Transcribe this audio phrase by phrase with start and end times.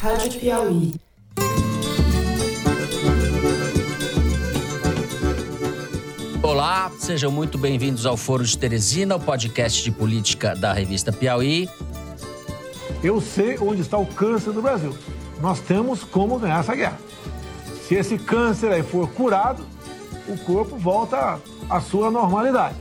[0.00, 0.94] Rádio Piauí.
[6.42, 11.68] Olá, sejam muito bem-vindos ao Foro de Teresina, o podcast de política da revista Piauí.
[13.02, 14.96] Eu sei onde está o câncer no Brasil.
[15.40, 16.98] Nós temos como ganhar essa guerra.
[17.86, 19.64] Se esse câncer aí for curado,
[20.28, 22.76] o corpo volta à sua normalidade.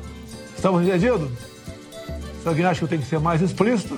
[0.56, 1.30] Estamos entendidos?
[2.42, 3.98] Se alguém acha que eu tenho que ser mais explícito,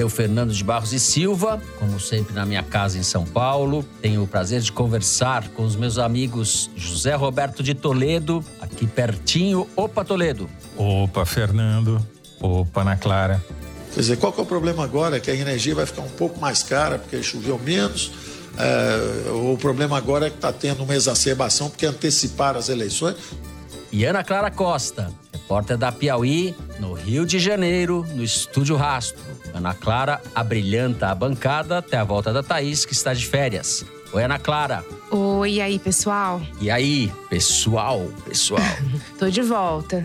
[0.00, 4.22] Eu, Fernando de Barros e Silva, como sempre na minha casa em São Paulo, tenho
[4.22, 9.68] o prazer de conversar com os meus amigos José Roberto de Toledo, aqui pertinho.
[9.76, 10.48] Opa, Toledo.
[10.74, 12.00] Opa, Fernando.
[12.40, 13.44] Opa, Ana Clara.
[13.92, 15.18] Quer dizer, qual que é o problema agora?
[15.18, 18.10] É que a energia vai ficar um pouco mais cara porque choveu menos.
[18.56, 23.16] É, o problema agora é que está tendo uma exacerbação porque anteciparam as eleições.
[23.92, 29.29] E Ana Clara Costa, repórter da Piauí, no Rio de Janeiro, no Estúdio Rastro.
[29.54, 33.84] Ana Clara abrilhanta a bancada até a volta da Thaís, que está de férias.
[34.12, 34.84] Oi, Ana Clara.
[35.10, 36.40] Oi, e aí, pessoal?
[36.60, 38.62] E aí, pessoal, pessoal?
[39.18, 40.04] Tô de volta.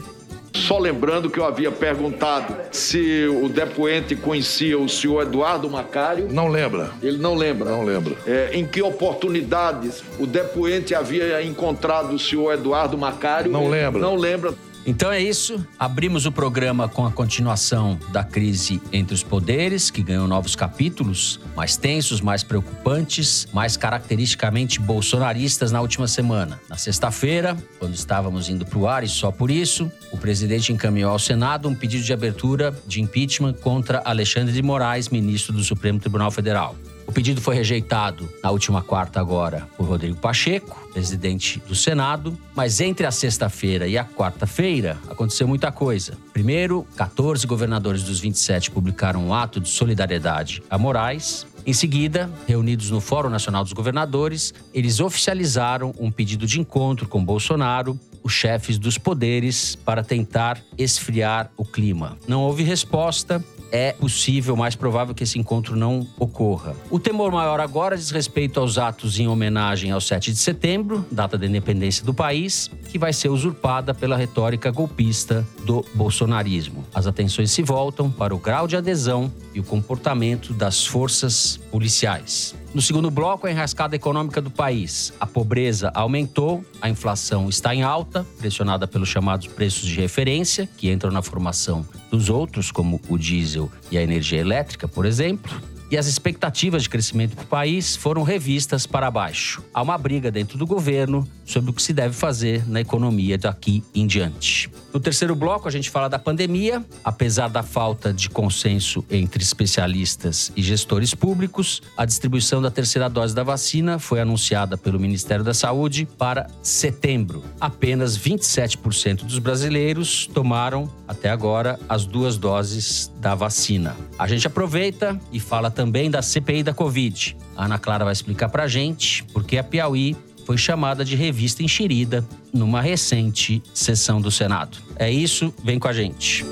[0.55, 6.27] Só lembrando que eu havia perguntado se o depoente conhecia o senhor Eduardo Macário.
[6.31, 6.91] Não lembra?
[7.03, 7.69] Ele não lembra.
[7.69, 8.15] Não lembra.
[8.25, 13.51] É, em que oportunidades o depoente havia encontrado o senhor Eduardo Macário?
[13.51, 14.01] Não lembra.
[14.01, 14.53] Não lembra.
[14.85, 15.65] Então é isso.
[15.79, 21.39] Abrimos o programa com a continuação da crise entre os poderes, que ganhou novos capítulos,
[21.55, 26.59] mais tensos, mais preocupantes, mais caracteristicamente bolsonaristas na última semana.
[26.69, 31.11] Na sexta-feira, quando estávamos indo para o ar e só por isso, o presidente encaminhou
[31.11, 35.99] ao Senado um pedido de abertura de impeachment contra Alexandre de Moraes, ministro do Supremo
[35.99, 36.75] Tribunal Federal.
[37.07, 42.79] O pedido foi rejeitado na última quarta agora por Rodrigo Pacheco, presidente do Senado, mas
[42.79, 46.17] entre a sexta-feira e a quarta-feira aconteceu muita coisa.
[46.33, 51.45] Primeiro, 14 governadores dos 27 publicaram um ato de solidariedade a Moraes.
[51.65, 57.23] Em seguida, reunidos no Fórum Nacional dos Governadores, eles oficializaram um pedido de encontro com
[57.23, 62.17] Bolsonaro, os chefes dos poderes, para tentar esfriar o clima.
[62.27, 63.43] Não houve resposta,
[63.75, 66.73] é possível, mais provável que esse encontro não ocorra.
[66.89, 71.37] O temor maior agora diz respeito aos atos em homenagem ao 7 de setembro, data
[71.37, 76.85] da independência do país, que vai ser usurpada pela retórica golpista do bolsonarismo.
[76.93, 82.55] As atenções se voltam para o grau de adesão e o comportamento das forças policiais.
[82.75, 85.13] No segundo bloco, a enrascada econômica do país.
[85.17, 90.91] A pobreza aumentou, a inflação está em alta, pressionada pelos chamados preços de referência, que
[90.91, 95.57] entram na formação dos outros, como o diesel e a energia elétrica, por exemplo.
[95.97, 99.63] As expectativas de crescimento do país foram revistas para baixo.
[99.73, 103.83] Há uma briga dentro do governo sobre o que se deve fazer na economia daqui
[103.93, 104.69] em diante.
[104.93, 106.83] No terceiro bloco, a gente fala da pandemia.
[107.03, 113.33] Apesar da falta de consenso entre especialistas e gestores públicos, a distribuição da terceira dose
[113.33, 117.43] da vacina foi anunciada pelo Ministério da Saúde para setembro.
[117.59, 123.95] Apenas 27% dos brasileiros tomaram, até agora, as duas doses da vacina.
[124.17, 127.37] A gente aproveita e fala também da CPI da Covid.
[127.55, 130.15] A Ana Clara vai explicar pra gente porque a Piauí
[130.45, 134.77] foi chamada de revista enxerida numa recente sessão do Senado.
[134.95, 136.45] É isso, vem com a gente.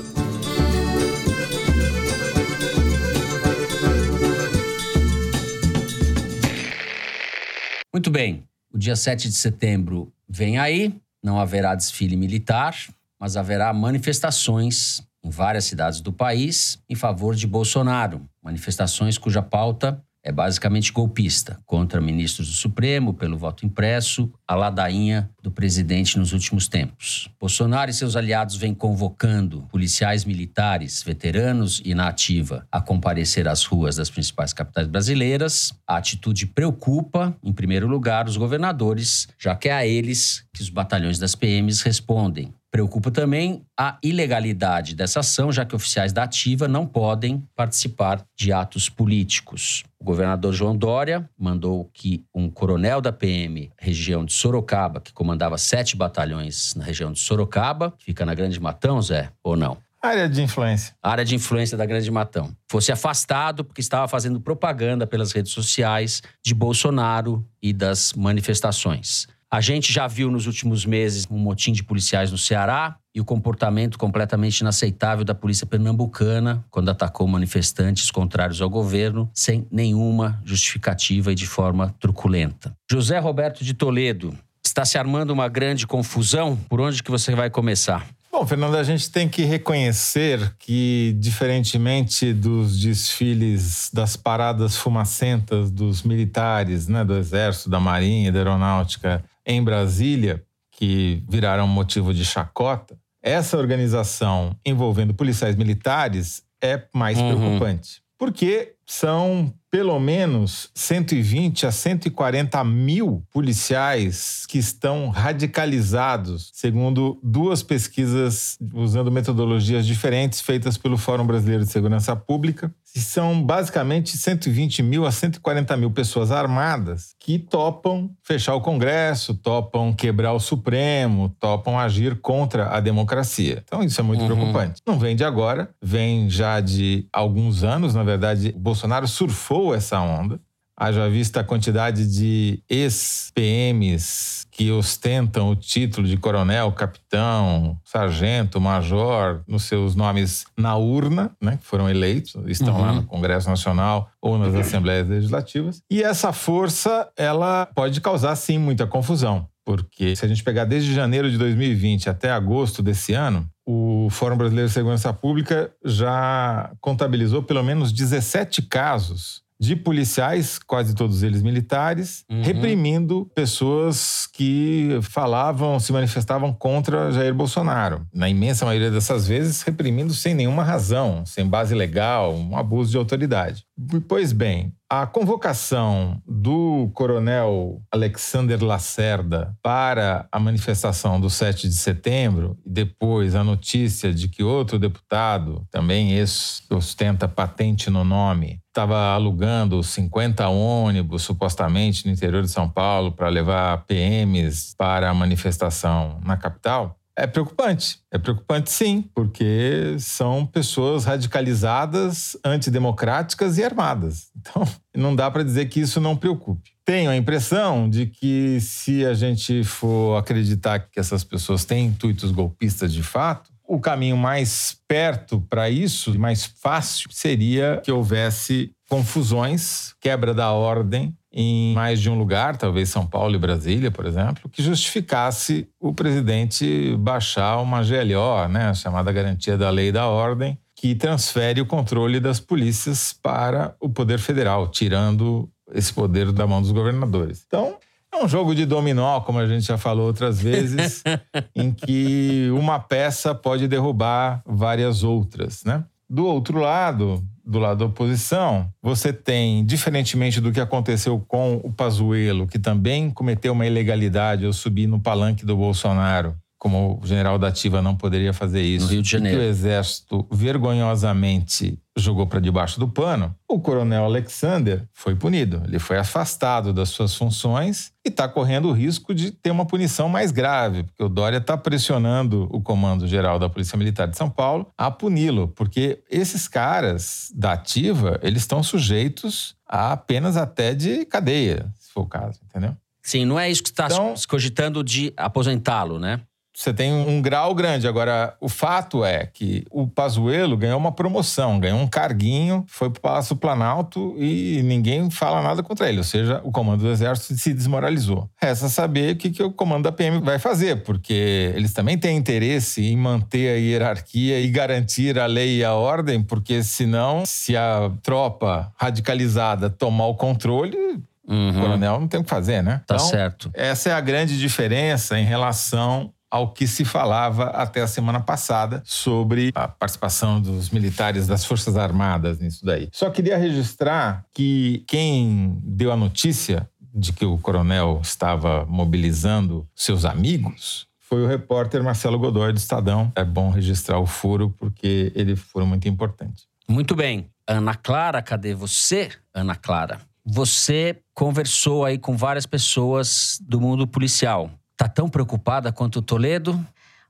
[7.92, 12.76] Muito bem, o dia 7 de setembro vem aí, não haverá desfile militar,
[13.20, 18.28] mas haverá manifestações em várias cidades do país em favor de Bolsonaro.
[18.42, 25.28] Manifestações cuja pauta é basicamente golpista, contra ministros do Supremo, pelo voto impresso, a ladainha
[25.42, 27.28] do presidente nos últimos tempos.
[27.38, 33.64] Bolsonaro e seus aliados vêm convocando policiais militares, veteranos e na ativa a comparecer às
[33.64, 35.74] ruas das principais capitais brasileiras.
[35.86, 40.70] A atitude preocupa, em primeiro lugar, os governadores, já que é a eles que os
[40.70, 42.54] batalhões das PMs respondem.
[42.74, 48.52] Preocupa também a ilegalidade dessa ação, já que oficiais da ativa não podem participar de
[48.52, 49.84] atos políticos.
[49.96, 55.56] O governador João Dória mandou que um coronel da PM, região de Sorocaba, que comandava
[55.56, 59.78] sete batalhões na região de Sorocaba, fica na Grande Matão, Zé, ou não?
[60.02, 60.96] Área de influência.
[61.00, 66.22] área de influência da Grande Matão, fosse afastado porque estava fazendo propaganda pelas redes sociais
[66.44, 69.28] de Bolsonaro e das manifestações.
[69.54, 73.24] A gente já viu nos últimos meses um motim de policiais no Ceará e o
[73.24, 81.30] comportamento completamente inaceitável da polícia pernambucana quando atacou manifestantes contrários ao governo sem nenhuma justificativa
[81.30, 82.76] e de forma truculenta.
[82.90, 84.36] José Roberto de Toledo,
[84.66, 86.56] está se armando uma grande confusão.
[86.68, 88.04] Por onde que você vai começar?
[88.32, 96.02] Bom, Fernando, a gente tem que reconhecer que, diferentemente dos desfiles das paradas fumacentas dos
[96.02, 102.98] militares, né, do Exército, da Marinha, da Aeronáutica em Brasília, que viraram motivo de chacota,
[103.22, 107.36] essa organização envolvendo policiais militares é mais uhum.
[107.36, 108.02] preocupante.
[108.18, 118.56] Porque são pelo menos 120 a 140 mil policiais que estão radicalizados, segundo duas pesquisas
[118.72, 122.72] usando metodologias diferentes feitas pelo Fórum Brasileiro de Segurança Pública.
[122.94, 129.34] E são basicamente 120 mil a 140 mil pessoas armadas que topam fechar o Congresso,
[129.34, 133.64] topam quebrar o Supremo, topam agir contra a democracia.
[133.66, 134.28] Então isso é muito uhum.
[134.28, 134.80] preocupante.
[134.86, 137.92] Não vem de agora, vem já de alguns anos.
[137.92, 140.40] Na verdade, Bolsonaro surfou essa onda.
[140.76, 149.44] Haja vista a quantidade de ex-PMs que ostentam o título de coronel, capitão, sargento, major,
[149.46, 152.80] nos seus nomes na urna, né, que foram eleitos, estão uhum.
[152.80, 155.80] lá no Congresso Nacional ou nas Assembleias Legislativas.
[155.88, 159.48] E essa força, ela pode causar, sim, muita confusão.
[159.64, 164.36] Porque se a gente pegar desde janeiro de 2020 até agosto desse ano, o Fórum
[164.36, 171.42] Brasileiro de Segurança Pública já contabilizou pelo menos 17 casos de policiais, quase todos eles
[171.42, 172.42] militares, uhum.
[172.42, 178.06] reprimindo pessoas que falavam, se manifestavam contra Jair Bolsonaro.
[178.12, 182.96] Na imensa maioria dessas vezes, reprimindo sem nenhuma razão, sem base legal, um abuso de
[182.96, 183.64] autoridade.
[184.06, 192.56] Pois bem, a convocação do coronel Alexander Lacerda para a manifestação do 7 de setembro,
[192.64, 199.14] e depois a notícia de que outro deputado, também esse ostenta patente no nome, estava
[199.14, 206.20] alugando 50 ônibus, supostamente, no interior de São Paulo, para levar PMs para a manifestação
[206.24, 208.00] na capital, é preocupante.
[208.10, 214.32] É preocupante, sim, porque são pessoas radicalizadas, antidemocráticas e armadas.
[214.44, 216.72] Então, não dá para dizer que isso não preocupe.
[216.84, 222.30] Tenho a impressão de que, se a gente for acreditar que essas pessoas têm intuitos
[222.30, 229.94] golpistas de fato, o caminho mais perto para isso, mais fácil, seria que houvesse confusões,
[230.00, 234.48] quebra da ordem em mais de um lugar, talvez São Paulo e Brasília, por exemplo,
[234.48, 240.06] que justificasse o presidente baixar uma GLO, né, a chamada garantia da lei e da
[240.06, 246.46] ordem, que transfere o controle das polícias para o poder federal, tirando esse poder da
[246.46, 247.42] mão dos governadores.
[247.46, 247.78] Então,
[248.14, 251.02] é um jogo de dominó, como a gente já falou outras vezes,
[251.54, 255.84] em que uma peça pode derrubar várias outras, né?
[256.08, 261.72] Do outro lado, do lado da oposição, você tem, diferentemente do que aconteceu com o
[261.72, 267.38] Pazuello, que também cometeu uma ilegalidade ao subir no palanque do Bolsonaro, como o general
[267.38, 268.86] da Ativa não poderia fazer isso.
[268.86, 269.38] No Rio de Janeiro.
[269.38, 275.60] que o Exército vergonhosamente jogou para debaixo do pano, o coronel Alexander foi punido.
[275.66, 280.08] Ele foi afastado das suas funções e está correndo o risco de ter uma punição
[280.08, 284.30] mais grave, porque o Dória está pressionando o Comando Geral da Polícia Militar de São
[284.30, 291.04] Paulo a puni-lo, porque esses caras da ativa, eles estão sujeitos a penas até de
[291.04, 292.74] cadeia, se for o caso, entendeu?
[293.02, 296.22] Sim, não é isso que está então, cogitando de aposentá-lo, né?
[296.54, 297.88] Você tem um grau grande.
[297.88, 302.98] Agora, o fato é que o Pazuello ganhou uma promoção, ganhou um carguinho, foi para
[302.98, 305.98] o Palácio Planalto e ninguém fala nada contra ele.
[305.98, 308.30] Ou seja, o comando do Exército se desmoralizou.
[308.40, 312.16] Resta saber o que, que o comando da PM vai fazer, porque eles também têm
[312.16, 317.56] interesse em manter a hierarquia e garantir a lei e a ordem, porque senão, se
[317.56, 321.48] a tropa radicalizada tomar o controle, Uhum.
[321.48, 322.82] O coronel não tem o que fazer, né?
[322.86, 323.50] Tá então, certo.
[323.54, 328.82] Essa é a grande diferença em relação ao que se falava até a semana passada
[328.84, 332.88] sobre a participação dos militares das Forças Armadas nisso daí.
[332.90, 340.04] Só queria registrar que quem deu a notícia de que o coronel estava mobilizando seus
[340.04, 343.12] amigos foi o repórter Marcelo Godoy do Estadão.
[343.14, 346.48] É bom registrar o furo porque ele foi muito importante.
[346.68, 347.30] Muito bem.
[347.46, 350.00] Ana Clara, cadê você, Ana Clara?
[350.24, 354.50] Você conversou aí com várias pessoas do mundo policial.
[354.76, 356.64] Tá tão preocupada quanto o Toledo?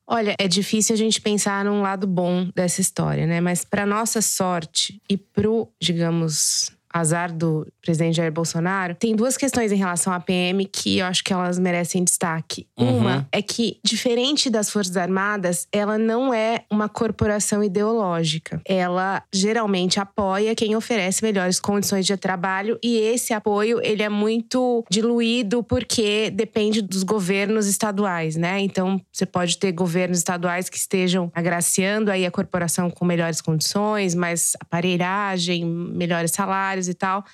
[0.06, 3.40] Olha, é difícil a gente pensar num lado bom dessa história, né?
[3.40, 9.72] Mas para nossa sorte e pro, digamos, azar do presidente Jair Bolsonaro, tem duas questões
[9.72, 12.68] em relação à PM que eu acho que elas merecem destaque.
[12.78, 12.98] Uhum.
[12.98, 18.60] Uma é que, diferente das Forças Armadas, ela não é uma corporação ideológica.
[18.64, 24.84] Ela geralmente apoia quem oferece melhores condições de trabalho e esse apoio ele é muito
[24.88, 28.60] diluído porque depende dos governos estaduais, né?
[28.60, 34.14] Então, você pode ter governos estaduais que estejam agraciando aí a corporação com melhores condições,
[34.14, 37.24] mais aparelhagem, melhores salários e tal.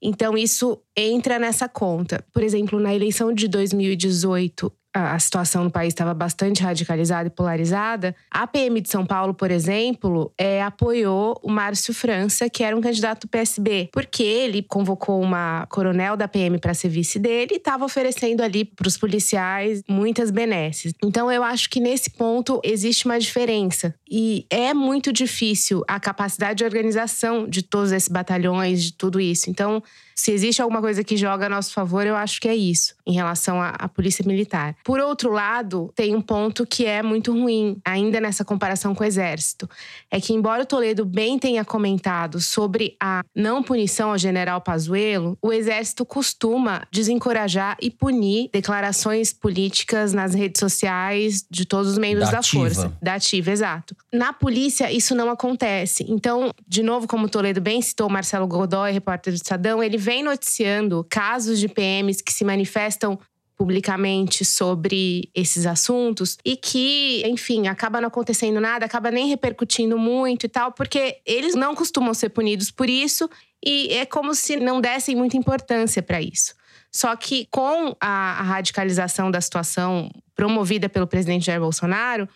[0.00, 2.24] Então, isso entra nessa conta.
[2.32, 8.14] Por exemplo, na eleição de 2018, a situação no país estava bastante radicalizada e polarizada,
[8.30, 12.80] a PM de São Paulo, por exemplo, é, apoiou o Márcio França, que era um
[12.80, 17.56] candidato do PSB, porque ele convocou uma coronel da PM para ser vice dele e
[17.56, 20.94] estava oferecendo ali para os policiais muitas benesses.
[21.02, 23.92] Então, eu acho que nesse ponto existe uma diferença.
[24.08, 29.50] E é muito difícil a capacidade de organização de todos esses batalhões, de tudo isso.
[29.50, 29.82] Então,
[30.14, 33.14] se existe alguma coisa que joga a nosso favor, eu acho que é isso, em
[33.14, 34.76] relação à, à polícia militar.
[34.84, 39.06] Por outro lado, tem um ponto que é muito ruim, ainda nessa comparação com o
[39.06, 39.68] exército.
[40.10, 45.36] É que, embora o Toledo bem tenha comentado sobre a não punição ao general Pazuello,
[45.42, 52.30] o exército costuma desencorajar e punir declarações políticas nas redes sociais de todos os membros
[52.30, 52.92] Da da, força.
[53.02, 53.96] Da ativa, exato.
[54.12, 56.04] Na polícia, isso não acontece.
[56.08, 60.22] Então, de novo, como o Toledo bem citou, Marcelo Godoy, repórter do Estadão, ele vem
[60.22, 63.18] noticiando casos de PMs que se manifestam
[63.56, 70.44] publicamente sobre esses assuntos e que, enfim, acaba não acontecendo nada, acaba nem repercutindo muito
[70.44, 73.30] e tal, porque eles não costumam ser punidos por isso
[73.64, 76.54] e é como se não dessem muita importância para isso.
[76.92, 82.28] Só que com a, a radicalização da situação promovida pelo presidente Jair Bolsonaro,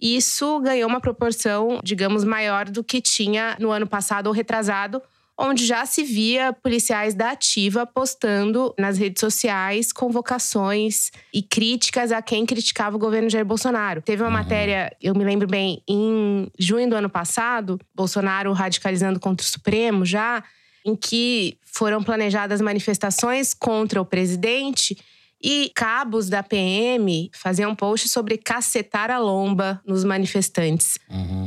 [0.00, 5.02] isso ganhou uma proporção, digamos, maior do que tinha no ano passado ou retrasado,
[5.38, 12.22] onde já se via policiais da ativa postando nas redes sociais convocações e críticas a
[12.22, 14.00] quem criticava o governo Jair Bolsonaro.
[14.00, 19.44] Teve uma matéria, eu me lembro bem, em junho do ano passado, Bolsonaro radicalizando contra
[19.44, 20.42] o Supremo já,
[20.84, 24.96] em que foram planejadas manifestações contra o presidente
[25.42, 30.98] e cabos da PM faziam post sobre cacetar a lomba nos manifestantes.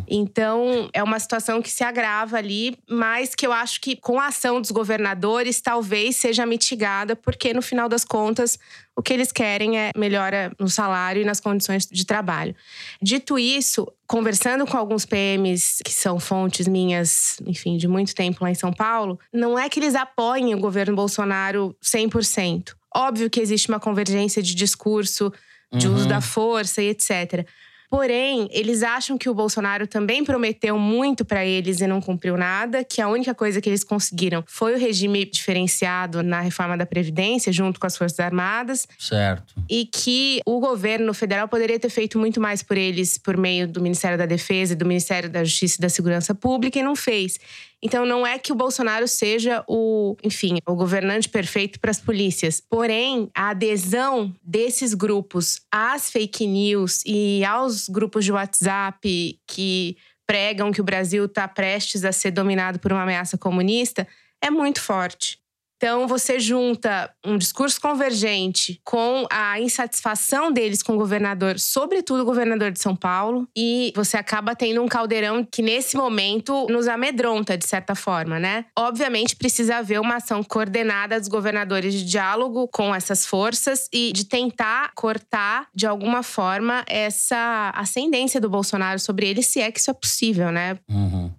[0.08, 4.28] Então, é uma situação que se agrava ali, mas que eu acho que com a
[4.28, 8.58] ação dos governadores talvez seja mitigada, porque no final das contas,
[8.96, 12.56] o que eles querem é melhora no salário e nas condições de trabalho.
[13.02, 18.52] Dito isso, conversando com alguns PMs que são fontes minhas, enfim, de muito tempo lá
[18.52, 22.79] em São Paulo, não é que eles apoiem o governo Bolsonaro 100%.
[22.94, 25.32] Óbvio que existe uma convergência de discurso,
[25.72, 27.46] de uso da força e etc.
[27.90, 32.84] Porém, eles acham que o Bolsonaro também prometeu muito para eles e não cumpriu nada,
[32.84, 37.52] que a única coisa que eles conseguiram foi o regime diferenciado na reforma da Previdência,
[37.52, 39.56] junto com as Forças Armadas, Certo.
[39.68, 43.82] e que o governo federal poderia ter feito muito mais por eles por meio do
[43.82, 47.40] Ministério da Defesa e do Ministério da Justiça e da Segurança Pública e não fez.
[47.82, 52.62] Então não é que o Bolsonaro seja o, enfim, o governante perfeito para as polícias.
[52.70, 60.72] Porém, a adesão desses grupos às fake news e aos grupos de WhatsApp que pregam
[60.72, 64.08] que o Brasil está prestes a ser dominado por uma ameaça comunista
[64.42, 65.39] é muito forte.
[65.82, 72.26] Então, você junta um discurso convergente com a insatisfação deles com o governador, sobretudo o
[72.26, 77.58] governador de São Paulo, e você acaba tendo um caldeirão que, nesse momento, nos amedronta,
[77.58, 78.66] de certa forma, né?
[78.78, 84.26] Obviamente, precisa haver uma ação coordenada dos governadores de diálogo com essas forças e de
[84.26, 89.92] tentar cortar, de alguma forma, essa ascendência do Bolsonaro sobre ele, se é que isso
[89.92, 90.78] é possível, né?
[90.90, 91.32] Uhum.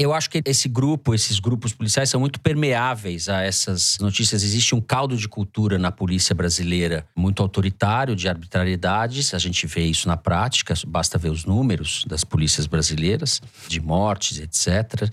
[0.00, 4.44] Eu acho que esse grupo, esses grupos policiais são muito permeáveis a essas notícias.
[4.44, 9.34] Existe um caldo de cultura na polícia brasileira muito autoritário, de arbitrariedades.
[9.34, 14.38] A gente vê isso na prática, basta ver os números das polícias brasileiras, de mortes,
[14.38, 15.12] etc.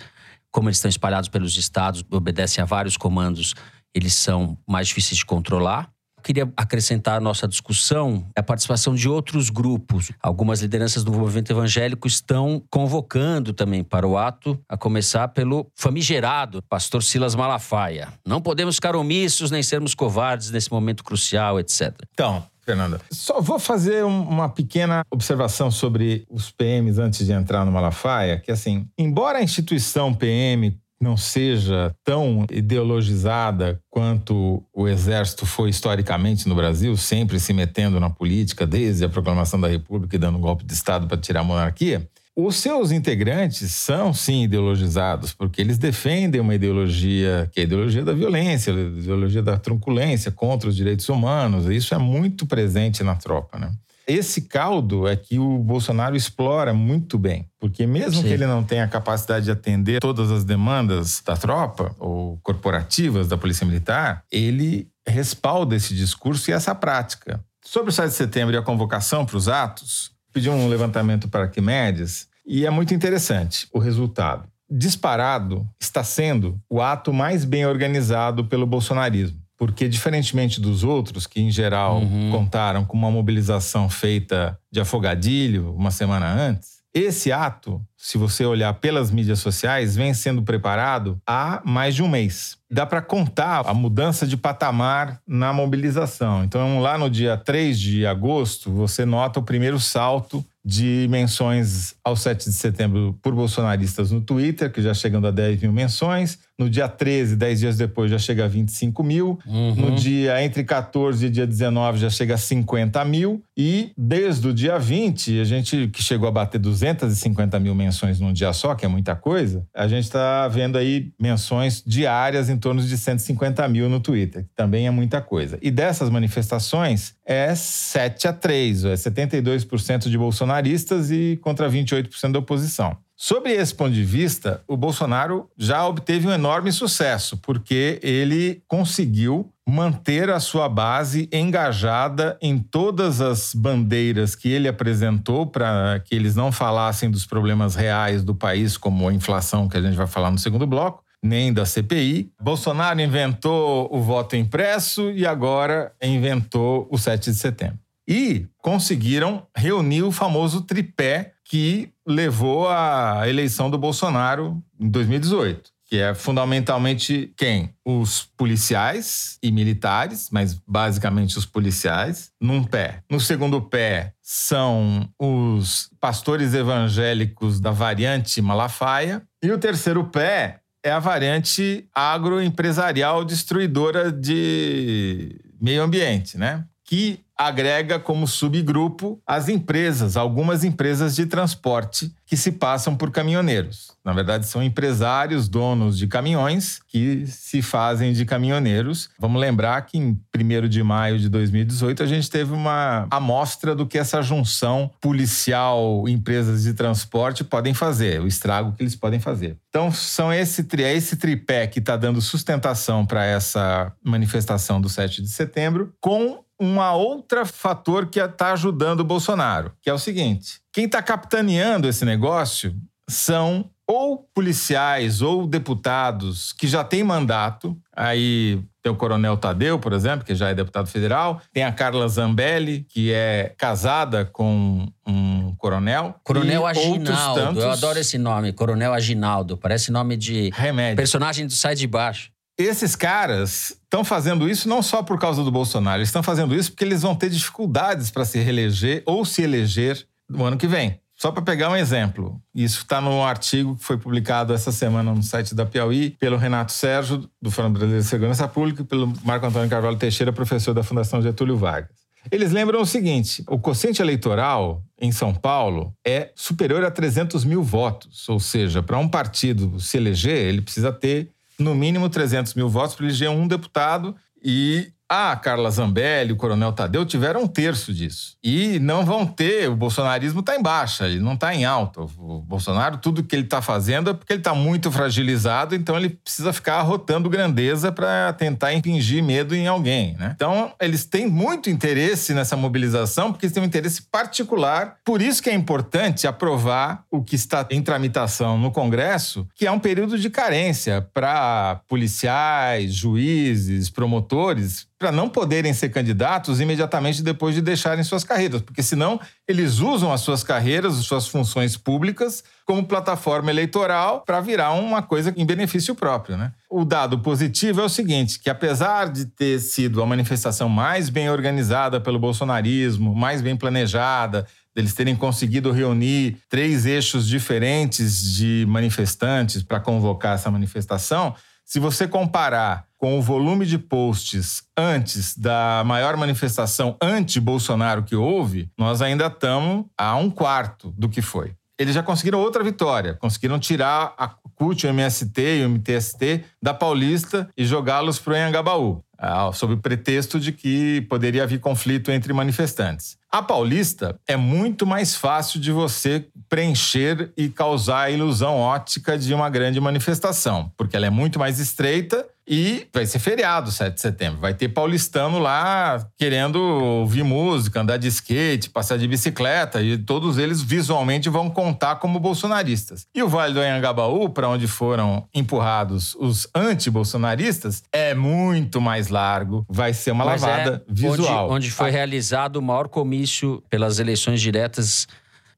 [0.52, 3.56] Como eles estão espalhados pelos estados, obedecem a vários comandos,
[3.92, 5.95] eles são mais difíceis de controlar
[6.26, 10.12] queria acrescentar à nossa discussão a participação de outros grupos.
[10.20, 16.64] Algumas lideranças do movimento evangélico estão convocando também para o ato, a começar pelo famigerado
[16.68, 18.12] pastor Silas Malafaia.
[18.26, 21.94] Não podemos ficar omissos nem sermos covardes nesse momento crucial, etc.
[22.12, 27.64] Então, Fernanda, só vou fazer um- uma pequena observação sobre os PMs antes de entrar
[27.64, 35.46] no Malafaia, que assim, embora a instituição PM não seja tão ideologizada quanto o Exército
[35.46, 40.20] foi historicamente no Brasil, sempre se metendo na política desde a proclamação da República e
[40.20, 45.32] dando um golpe de Estado para tirar a monarquia, Os seus integrantes são, sim, ideologizados,
[45.32, 50.30] porque eles defendem uma ideologia que é a ideologia da violência, a ideologia da truculência
[50.32, 51.66] contra os direitos humanos.
[51.70, 53.72] Isso é muito presente na tropa, né?
[54.08, 58.28] Esse caldo é que o Bolsonaro explora muito bem, porque mesmo Sim.
[58.28, 63.28] que ele não tenha a capacidade de atender todas as demandas da tropa ou corporativas
[63.28, 67.44] da Polícia Militar, ele respalda esse discurso e essa prática.
[67.64, 71.46] Sobre o 7 de setembro e a convocação para os atos, pedi um levantamento para
[71.46, 74.48] Arquimedes e é muito interessante o resultado.
[74.70, 81.42] Disparado está sendo o ato mais bem organizado pelo bolsonarismo porque diferentemente dos outros, que
[81.42, 82.32] em geral uhum.
[82.32, 88.74] contaram com uma mobilização feita de afogadilho uma semana antes, esse ato, se você olhar
[88.76, 92.58] pelas mídias sociais, vem sendo preparado há mais de um mês.
[92.72, 96.46] Dá para contar a mudança de patamar na mobilização.
[96.46, 102.16] Então, lá no dia 3 de agosto, você nota o primeiro salto de menções ao
[102.16, 106.40] 7 de setembro por bolsonaristas no Twitter, que já chegando a 10 mil menções.
[106.58, 109.38] No dia 13, 10 dias depois, já chega a 25 mil.
[109.46, 109.76] Uhum.
[109.76, 113.44] No dia entre 14 e dia 19, já chega a 50 mil.
[113.58, 118.32] E desde o dia 20, a gente que chegou a bater 250 mil menções num
[118.32, 122.82] dia só, que é muita coisa, a gente está vendo aí menções diárias em torno
[122.82, 125.60] de 150 mil no Twitter, que também é muita coisa.
[125.62, 132.40] E dessas manifestações, é 7 a 3, é 72% de bolsonaristas e contra 28% da
[132.40, 132.98] oposição.
[133.18, 139.50] Sobre esse ponto de vista, o Bolsonaro já obteve um enorme sucesso, porque ele conseguiu
[139.68, 146.36] manter a sua base engajada em todas as bandeiras que ele apresentou para que eles
[146.36, 150.30] não falassem dos problemas reais do país, como a inflação, que a gente vai falar
[150.30, 152.32] no segundo bloco, nem da CPI.
[152.40, 157.80] Bolsonaro inventou o voto impresso e agora inventou o 7 de setembro.
[158.08, 165.98] E conseguiram reunir o famoso tripé que levou à eleição do Bolsonaro em 2018 que
[165.98, 167.74] é fundamentalmente quem?
[167.86, 173.04] Os policiais e militares, mas basicamente os policiais, num pé.
[173.10, 179.22] No segundo pé são os pastores evangélicos da variante Malafaia.
[179.44, 186.66] E o terceiro pé é a variante agroempresarial destruidora de meio ambiente, né?
[186.84, 193.94] Que agrega como subgrupo as empresas, algumas empresas de transporte que se passam por caminhoneiros.
[194.04, 199.10] Na verdade, são empresários, donos de caminhões que se fazem de caminhoneiros.
[199.20, 203.86] Vamos lembrar que em 1 de maio de 2018 a gente teve uma amostra do
[203.86, 209.58] que essa junção policial empresas de transporte podem fazer, o estrago que eles podem fazer.
[209.70, 215.22] Então, são esse, é esse tripé que está dando sustentação para essa manifestação do 7
[215.22, 220.60] de setembro, com uma outra fator que está ajudando o Bolsonaro, que é o seguinte:
[220.72, 222.76] quem está capitaneando esse negócio
[223.10, 227.78] são ou policiais ou deputados que já têm mandato.
[227.96, 231.42] Aí tem o Coronel Tadeu, por exemplo, que já é deputado federal.
[231.54, 236.16] Tem a Carla Zambelli, que é casada com um coronel.
[236.24, 237.40] Coronel Aginaldo.
[237.40, 237.64] Tantos...
[237.64, 239.58] Eu adoro esse nome, Coronel Aginaldo.
[239.58, 240.98] Parece nome de Remédio.
[240.98, 242.32] personagem do Sai de Baixo.
[242.58, 246.72] Esses caras estão fazendo isso não só por causa do Bolsonaro, eles estão fazendo isso
[246.72, 251.00] porque eles vão ter dificuldades para se reeleger ou se eleger no ano que vem.
[251.18, 255.24] Só para pegar um exemplo, isso está no artigo que foi publicado essa semana no
[255.24, 259.46] site da Piauí pelo Renato Sérgio, do Fórum Brasileiro de Segurança Pública, e pelo Marco
[259.46, 262.06] Antônio Carvalho Teixeira, professor da Fundação Getúlio Vargas.
[262.30, 267.64] Eles lembram o seguinte: o quociente eleitoral em São Paulo é superior a 300 mil
[267.64, 272.70] votos, ou seja, para um partido se eleger, ele precisa ter no mínimo 300 mil
[272.70, 277.94] votos para eleger um deputado e a Carla Zambelli, o Coronel Tadeu tiveram um terço
[277.94, 278.36] disso.
[278.44, 282.02] E não vão ter, o bolsonarismo está em baixa, ele não está em alta.
[282.02, 286.10] O Bolsonaro, tudo que ele está fazendo é porque ele está muito fragilizado, então ele
[286.10, 290.16] precisa ficar arrotando grandeza para tentar impingir medo em alguém.
[290.16, 290.32] Né?
[290.36, 294.98] Então, eles têm muito interesse nessa mobilização, porque eles têm um interesse particular.
[295.06, 299.72] Por isso que é importante aprovar o que está em tramitação no Congresso, que é
[299.72, 307.54] um período de carência para policiais, juízes, promotores para não poderem ser candidatos imediatamente depois
[307.54, 312.44] de deixarem suas carreiras, porque senão eles usam as suas carreiras, as suas funções públicas
[312.66, 316.52] como plataforma eleitoral para virar uma coisa em benefício próprio, né?
[316.70, 321.30] O dado positivo é o seguinte, que apesar de ter sido a manifestação mais bem
[321.30, 329.64] organizada pelo bolsonarismo, mais bem planejada, deles terem conseguido reunir três eixos diferentes de manifestantes
[329.64, 331.34] para convocar essa manifestação,
[331.76, 338.72] se você comparar com o volume de posts antes da maior manifestação anti-Bolsonaro que houve,
[338.78, 341.54] nós ainda estamos a um quarto do que foi.
[341.78, 343.14] Eles já conseguiram outra vitória.
[343.16, 348.36] Conseguiram tirar a CUT, o MST e o MTST da Paulista e jogá-los para o
[348.36, 353.18] Anhangabaú, ah, sob o pretexto de que poderia haver conflito entre manifestantes.
[353.30, 359.34] A Paulista é muito mais fácil de você preencher e causar a ilusão ótica de
[359.34, 364.02] uma grande manifestação, porque ela é muito mais estreita e vai ser feriado 7 de
[364.02, 364.40] setembro.
[364.40, 370.38] Vai ter paulistano lá querendo ouvir música, andar de skate, passar de bicicleta, e todos
[370.38, 373.08] eles visualmente vão contar como bolsonaristas.
[373.14, 379.66] E o Vale do Anhangabaú, para onde foram empurrados os anti-bolsonaristas, é muito mais largo.
[379.68, 381.46] Vai ser uma Mas lavada é visual.
[381.46, 385.08] Onde, onde foi realizado o maior comício pelas eleições diretas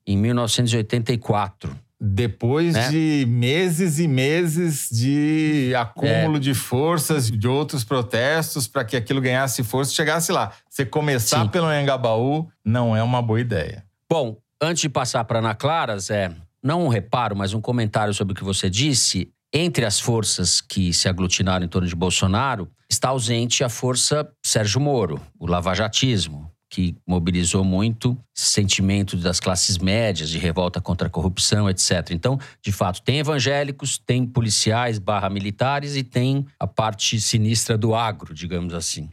[0.05, 2.89] em 1984 depois né?
[2.89, 6.39] de meses e meses de acúmulo é.
[6.39, 10.51] de forças de outros protestos para que aquilo ganhasse força, chegasse lá.
[10.69, 11.49] Você começar Sim.
[11.49, 13.83] pelo Anhangabaú não é uma boa ideia.
[14.09, 16.31] Bom, antes de passar para Ana Clara, Zé,
[16.63, 19.31] não um reparo, mas um comentário sobre o que você disse.
[19.53, 24.79] Entre as forças que se aglutinaram em torno de Bolsonaro, está ausente a força Sérgio
[24.79, 31.69] Moro, o lavajatismo, que mobilizou muito sentimento das classes médias de revolta contra a corrupção,
[31.69, 32.11] etc.
[32.11, 37.95] Então, de fato, tem evangélicos, tem policiais barra militares e tem a parte sinistra do
[37.95, 39.09] agro, digamos assim.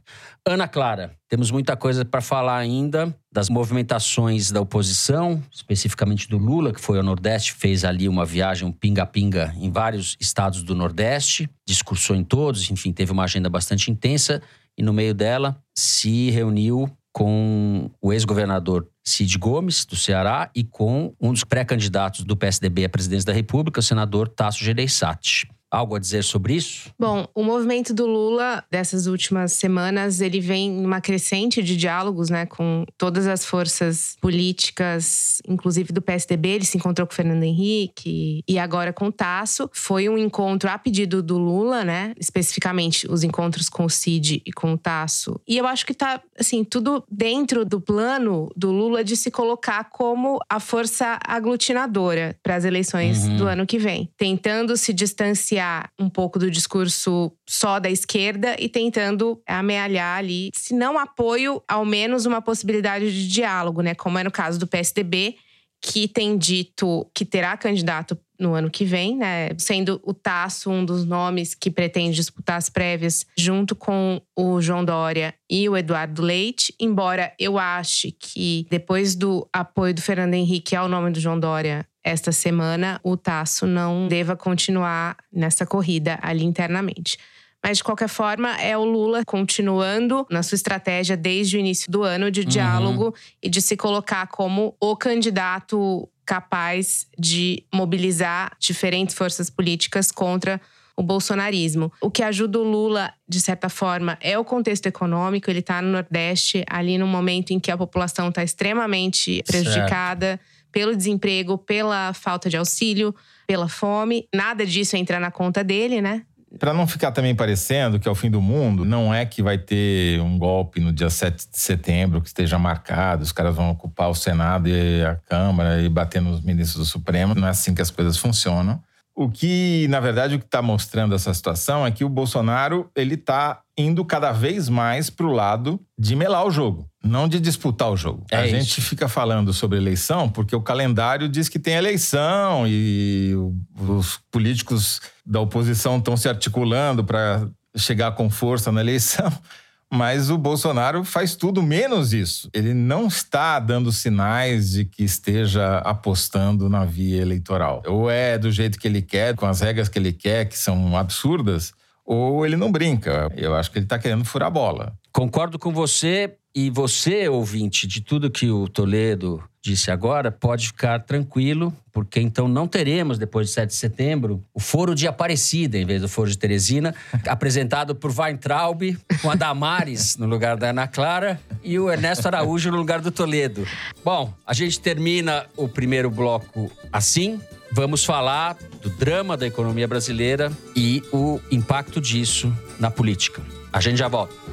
[0.46, 6.72] Ana Clara, temos muita coisa para falar ainda das movimentações da oposição, especificamente do Lula,
[6.72, 11.48] que foi ao Nordeste, fez ali uma viagem, um pinga-pinga em vários estados do Nordeste,
[11.66, 14.42] discursou em todos, enfim, teve uma agenda bastante intensa
[14.76, 21.14] e no meio dela se reuniu com o ex-governador Cid Gomes, do Ceará, e com
[21.20, 25.98] um dos pré-candidatos do PSDB à presidência da República, o senador Tasso Gereissati algo a
[25.98, 26.92] dizer sobre isso?
[26.98, 32.46] Bom, o movimento do Lula dessas últimas semanas, ele vem numa crescente de diálogos, né,
[32.46, 38.42] com todas as forças políticas, inclusive do PSDB, ele se encontrou com o Fernando Henrique
[38.46, 39.68] e agora com o Tasso.
[39.72, 44.52] Foi um encontro a pedido do Lula, né, especificamente os encontros com o Cid e
[44.52, 45.40] com o Tasso.
[45.46, 49.84] E eu acho que tá, assim, tudo dentro do plano do Lula de se colocar
[49.90, 53.36] como a força aglutinadora para as eleições uhum.
[53.36, 55.63] do ano que vem, tentando se distanciar
[55.98, 61.84] um pouco do discurso só da esquerda e tentando amealhar ali, se não apoio, ao
[61.84, 63.94] menos uma possibilidade de diálogo, né?
[63.94, 65.36] Como é no caso do PSDB,
[65.80, 69.50] que tem dito que terá candidato no ano que vem, né?
[69.58, 74.84] Sendo o Tasso um dos nomes que pretende disputar as prévias junto com o João
[74.84, 76.74] Dória e o Eduardo Leite.
[76.80, 81.86] Embora eu ache que depois do apoio do Fernando Henrique ao nome do João Dória
[82.04, 87.16] esta semana, o Tasso não deva continuar nessa corrida ali internamente.
[87.62, 92.02] Mas, de qualquer forma, é o Lula continuando na sua estratégia desde o início do
[92.02, 92.46] ano de uhum.
[92.46, 93.12] diálogo uhum.
[93.42, 100.60] e de se colocar como o candidato capaz de mobilizar diferentes forças políticas contra
[100.94, 101.90] o bolsonarismo.
[102.02, 105.50] O que ajuda o Lula, de certa forma, é o contexto econômico.
[105.50, 110.26] Ele está no Nordeste, ali no momento em que a população está extremamente prejudicada.
[110.26, 113.14] Certo pelo desemprego, pela falta de auxílio,
[113.46, 114.28] pela fome.
[114.34, 116.22] Nada disso entra na conta dele, né?
[116.58, 119.56] Para não ficar também parecendo que é o fim do mundo, não é que vai
[119.56, 124.10] ter um golpe no dia 7 de setembro que esteja marcado, os caras vão ocupar
[124.10, 127.34] o Senado e a Câmara e bater nos ministros do Supremo.
[127.34, 128.82] Não é assim que as coisas funcionam.
[129.16, 133.14] O que, na verdade, o que está mostrando essa situação é que o Bolsonaro ele
[133.14, 137.90] está indo cada vez mais para o lado de melar o jogo, não de disputar
[137.92, 138.24] o jogo.
[138.30, 138.56] É a isso.
[138.56, 143.34] gente fica falando sobre eleição porque o calendário diz que tem eleição e
[143.78, 149.30] os políticos da oposição estão se articulando para chegar com força na eleição.
[149.94, 152.50] Mas o Bolsonaro faz tudo menos isso.
[152.52, 157.80] Ele não está dando sinais de que esteja apostando na via eleitoral.
[157.86, 160.96] Ou é do jeito que ele quer, com as regras que ele quer, que são
[160.96, 161.72] absurdas,
[162.04, 163.30] ou ele não brinca.
[163.36, 164.92] Eu acho que ele está querendo furar a bola.
[165.14, 166.34] Concordo com você.
[166.56, 172.46] E você, ouvinte, de tudo que o Toledo disse agora, pode ficar tranquilo, porque então
[172.46, 176.30] não teremos, depois de 7 de setembro, o Foro de Aparecida, em vez do Foro
[176.30, 176.94] de Teresina,
[177.26, 182.70] apresentado por Weintraub, com a Damares no lugar da Ana Clara e o Ernesto Araújo
[182.70, 183.66] no lugar do Toledo.
[184.04, 187.40] Bom, a gente termina o primeiro bloco assim.
[187.72, 193.42] Vamos falar do drama da economia brasileira e o impacto disso na política.
[193.72, 194.44] A gente já volta.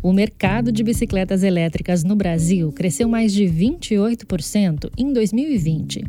[0.00, 6.04] O mercado de bicicletas elétricas no Brasil cresceu mais de 28% em 2020.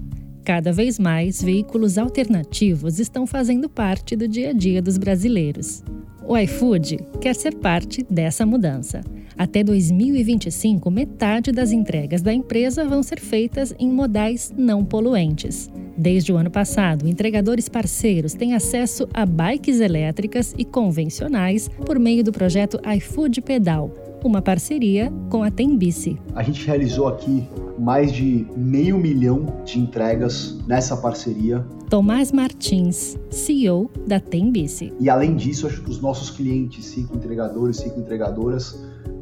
[0.45, 5.84] Cada vez mais veículos alternativos estão fazendo parte do dia a dia dos brasileiros.
[6.23, 9.02] O iFood quer ser parte dessa mudança.
[9.39, 15.71] Até 2025, metade das entregas da empresa vão ser feitas em modais não poluentes.
[15.97, 22.21] Desde o ano passado, entregadores parceiros têm acesso a bikes elétricas e convencionais por meio
[22.21, 23.93] do projeto iFood Pedal,
[24.25, 26.17] uma parceria com a Tembice.
[26.36, 27.47] A gente realizou aqui
[27.80, 31.65] mais de meio milhão de entregas nessa parceria.
[31.89, 34.91] Tomás Martins, CEO da Tembice.
[34.99, 38.78] E além disso, acho que os nossos clientes, cinco entregadores, cinco entregadoras,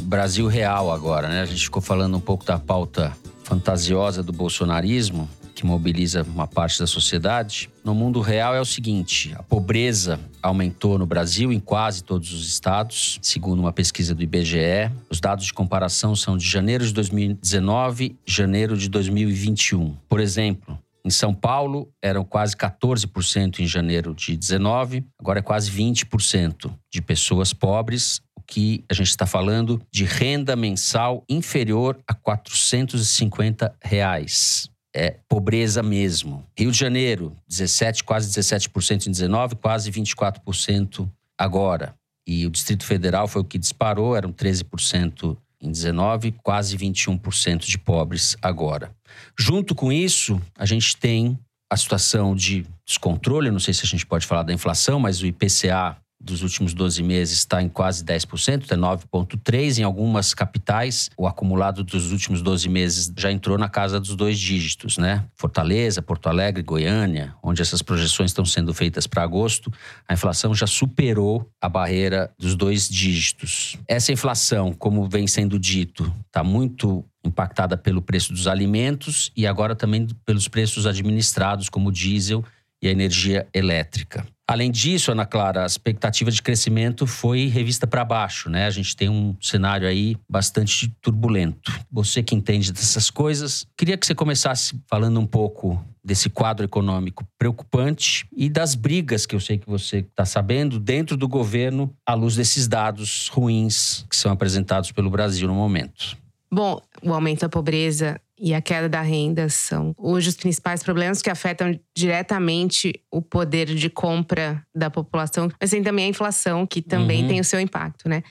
[0.02, 1.40] Brasil real agora, né?
[1.40, 6.78] A gente ficou falando um pouco da pauta fantasiosa do bolsonarismo, que mobiliza uma parte
[6.78, 7.70] da sociedade.
[7.82, 12.46] No mundo real é o seguinte: a pobreza aumentou no Brasil em quase todos os
[12.46, 14.90] estados, segundo uma pesquisa do IBGE.
[15.08, 19.96] Os dados de comparação são de janeiro de 2019 janeiro de 2021.
[20.06, 25.70] Por exemplo, em São Paulo, eram quase 14% em janeiro de 19, agora é quase
[25.70, 32.14] 20% de pessoas pobres, o que a gente está falando de renda mensal inferior a
[32.14, 36.46] 450 reais é pobreza mesmo.
[36.56, 41.94] Rio de Janeiro, 17, quase 17% em 19, quase 24% agora.
[42.26, 47.78] E o Distrito Federal foi o que disparou, eram 13% em 19, quase 21% de
[47.78, 48.94] pobres agora.
[49.38, 51.38] Junto com isso, a gente tem
[51.70, 55.26] a situação de descontrole, não sei se a gente pode falar da inflação, mas o
[55.26, 59.78] IPCA dos últimos 12 meses está em quase 10%, é 9,3%.
[59.78, 64.38] Em algumas capitais, o acumulado dos últimos 12 meses já entrou na casa dos dois
[64.38, 65.24] dígitos, né?
[65.34, 69.70] Fortaleza, Porto Alegre, Goiânia, onde essas projeções estão sendo feitas para agosto,
[70.08, 73.76] a inflação já superou a barreira dos dois dígitos.
[73.86, 79.74] Essa inflação, como vem sendo dito, está muito impactada pelo preço dos alimentos e agora
[79.74, 82.44] também pelos preços administrados, como o diesel
[82.82, 84.26] e a energia elétrica.
[84.46, 88.66] Além disso, Ana Clara, a expectativa de crescimento foi revista para baixo, né?
[88.66, 91.72] A gente tem um cenário aí bastante turbulento.
[91.90, 97.26] Você que entende dessas coisas, queria que você começasse falando um pouco desse quadro econômico
[97.38, 102.12] preocupante e das brigas que eu sei que você está sabendo dentro do governo à
[102.12, 106.18] luz desses dados ruins que são apresentados pelo Brasil no momento.
[106.52, 111.22] Bom, o aumento da pobreza e a queda da renda são hoje os principais problemas
[111.22, 116.82] que afetam diretamente o poder de compra da população, mas tem também a inflação, que
[116.82, 117.28] também uhum.
[117.28, 118.22] tem o seu impacto, né?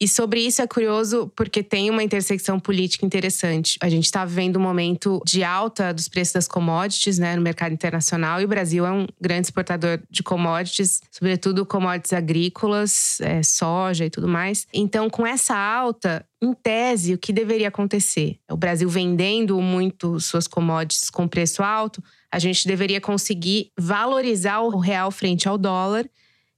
[0.00, 3.76] E sobre isso é curioso porque tem uma intersecção política interessante.
[3.82, 7.72] A gente está vivendo um momento de alta dos preços das commodities né, no mercado
[7.72, 14.06] internacional e o Brasil é um grande exportador de commodities, sobretudo commodities agrícolas, é, soja
[14.06, 14.68] e tudo mais.
[14.72, 18.38] Então, com essa alta, em tese, o que deveria acontecer?
[18.48, 24.78] O Brasil vendendo muito suas commodities com preço alto, a gente deveria conseguir valorizar o
[24.78, 26.08] real frente ao dólar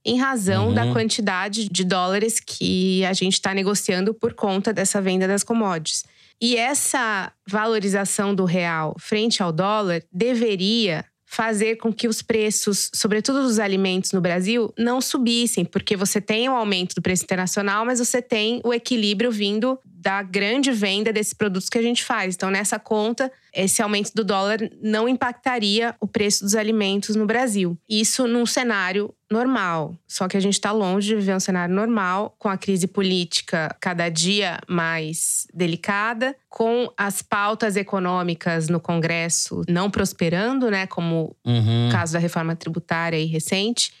[0.05, 0.73] em razão uhum.
[0.73, 6.03] da quantidade de dólares que a gente está negociando por conta dessa venda das commodities.
[6.41, 13.43] E essa valorização do real frente ao dólar deveria fazer com que os preços, sobretudo
[13.43, 17.99] dos alimentos no Brasil, não subissem, porque você tem o aumento do preço internacional, mas
[17.99, 22.35] você tem o equilíbrio vindo da grande venda desses produtos que a gente faz.
[22.35, 27.77] Então, nessa conta, esse aumento do dólar não impactaria o preço dos alimentos no Brasil.
[27.89, 29.95] Isso num cenário normal.
[30.07, 33.75] Só que a gente está longe de viver um cenário normal, com a crise política
[33.79, 41.87] cada dia mais delicada, com as pautas econômicas no Congresso não prosperando, né, como uhum.
[41.87, 43.93] o caso da reforma tributária recente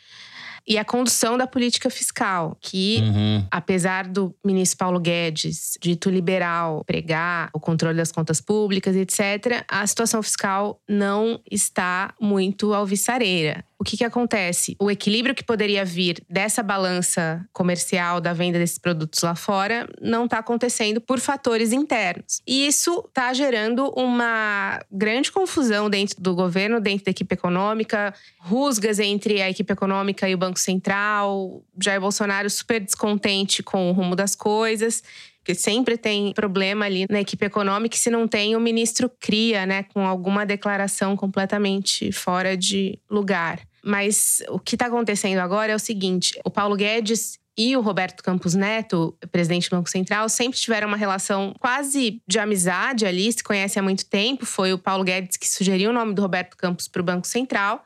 [0.67, 3.45] e a condução da política fiscal, que, uhum.
[3.49, 9.85] apesar do ministro Paulo Guedes, dito liberal, pregar o controle das contas públicas, etc., a
[9.85, 13.63] situação fiscal não está muito alvissareira.
[13.81, 14.75] O que, que acontece?
[14.79, 20.25] O equilíbrio que poderia vir dessa balança comercial da venda desses produtos lá fora não
[20.25, 22.43] está acontecendo por fatores internos.
[22.45, 28.99] E isso está gerando uma grande confusão dentro do governo, dentro da equipe econômica, rusgas
[28.99, 34.15] entre a equipe econômica e o Banco Central, Jair Bolsonaro super descontente com o rumo
[34.15, 35.01] das coisas
[35.39, 39.81] porque sempre tem problema ali na equipe econômica se não tem o ministro cria, né,
[39.91, 43.59] com alguma declaração completamente fora de lugar.
[43.83, 48.23] Mas o que está acontecendo agora é o seguinte: o Paulo Guedes e o Roberto
[48.23, 53.43] Campos Neto, presidente do Banco Central, sempre tiveram uma relação quase de amizade ali, se
[53.43, 54.45] conhecem há muito tempo.
[54.45, 57.83] Foi o Paulo Guedes que sugeriu o nome do Roberto Campos para o Banco Central.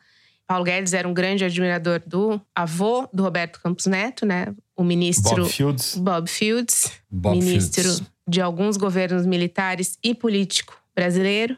[0.48, 4.54] Paulo Guedes era um grande admirador do avô do Roberto Campos Neto, né?
[4.76, 8.04] O ministro Bob Fields, Bob Fields Bob ministro Fields.
[8.28, 11.58] de alguns governos militares e político brasileiro.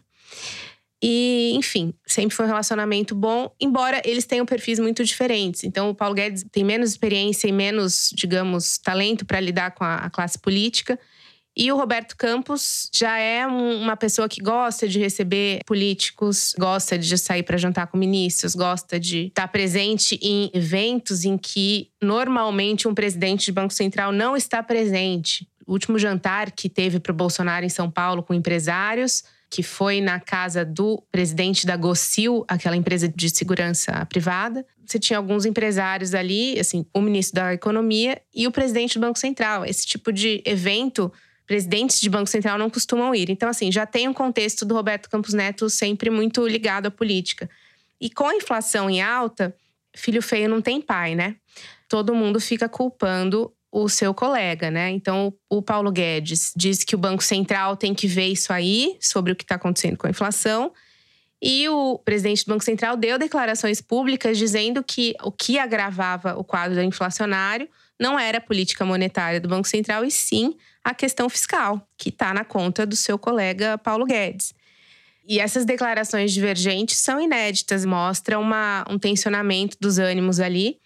[1.02, 5.64] E, enfim, sempre foi um relacionamento bom, embora eles tenham perfis muito diferentes.
[5.64, 9.98] Então, o Paulo Guedes tem menos experiência e menos, digamos, talento para lidar com a,
[9.98, 11.00] a classe política.
[11.56, 16.98] E o Roberto Campos já é um- uma pessoa que gosta de receber políticos, gosta
[16.98, 22.88] de sair para jantar com ministros, gosta de estar presente em eventos em que normalmente
[22.88, 25.48] um presidente de Banco Central não está presente.
[25.66, 30.02] O último jantar que teve para o Bolsonaro em São Paulo com empresários, que foi
[30.02, 34.66] na casa do presidente da Gocil, aquela empresa de segurança privada.
[34.86, 39.20] Você tinha alguns empresários ali, assim, o ministro da Economia e o presidente do Banco
[39.20, 39.66] Central.
[39.66, 41.12] Esse tipo de evento
[41.46, 43.30] presidentes de Banco Central não costumam ir.
[43.30, 47.50] Então, assim, já tem um contexto do Roberto Campos Neto sempre muito ligado à política.
[48.00, 49.56] E com a inflação em alta,
[49.96, 51.38] filho feio não tem pai, né?
[51.88, 54.90] Todo mundo fica culpando o seu colega, né?
[54.90, 59.32] Então, o Paulo Guedes diz que o Banco Central tem que ver isso aí, sobre
[59.32, 60.72] o que está acontecendo com a inflação.
[61.42, 66.44] E o presidente do Banco Central deu declarações públicas dizendo que o que agravava o
[66.44, 71.86] quadro inflacionário não era a política monetária do Banco Central, e sim a questão fiscal,
[71.98, 74.54] que está na conta do seu colega Paulo Guedes.
[75.28, 80.80] E essas declarações divergentes são inéditas, mostram uma, um tensionamento dos ânimos ali.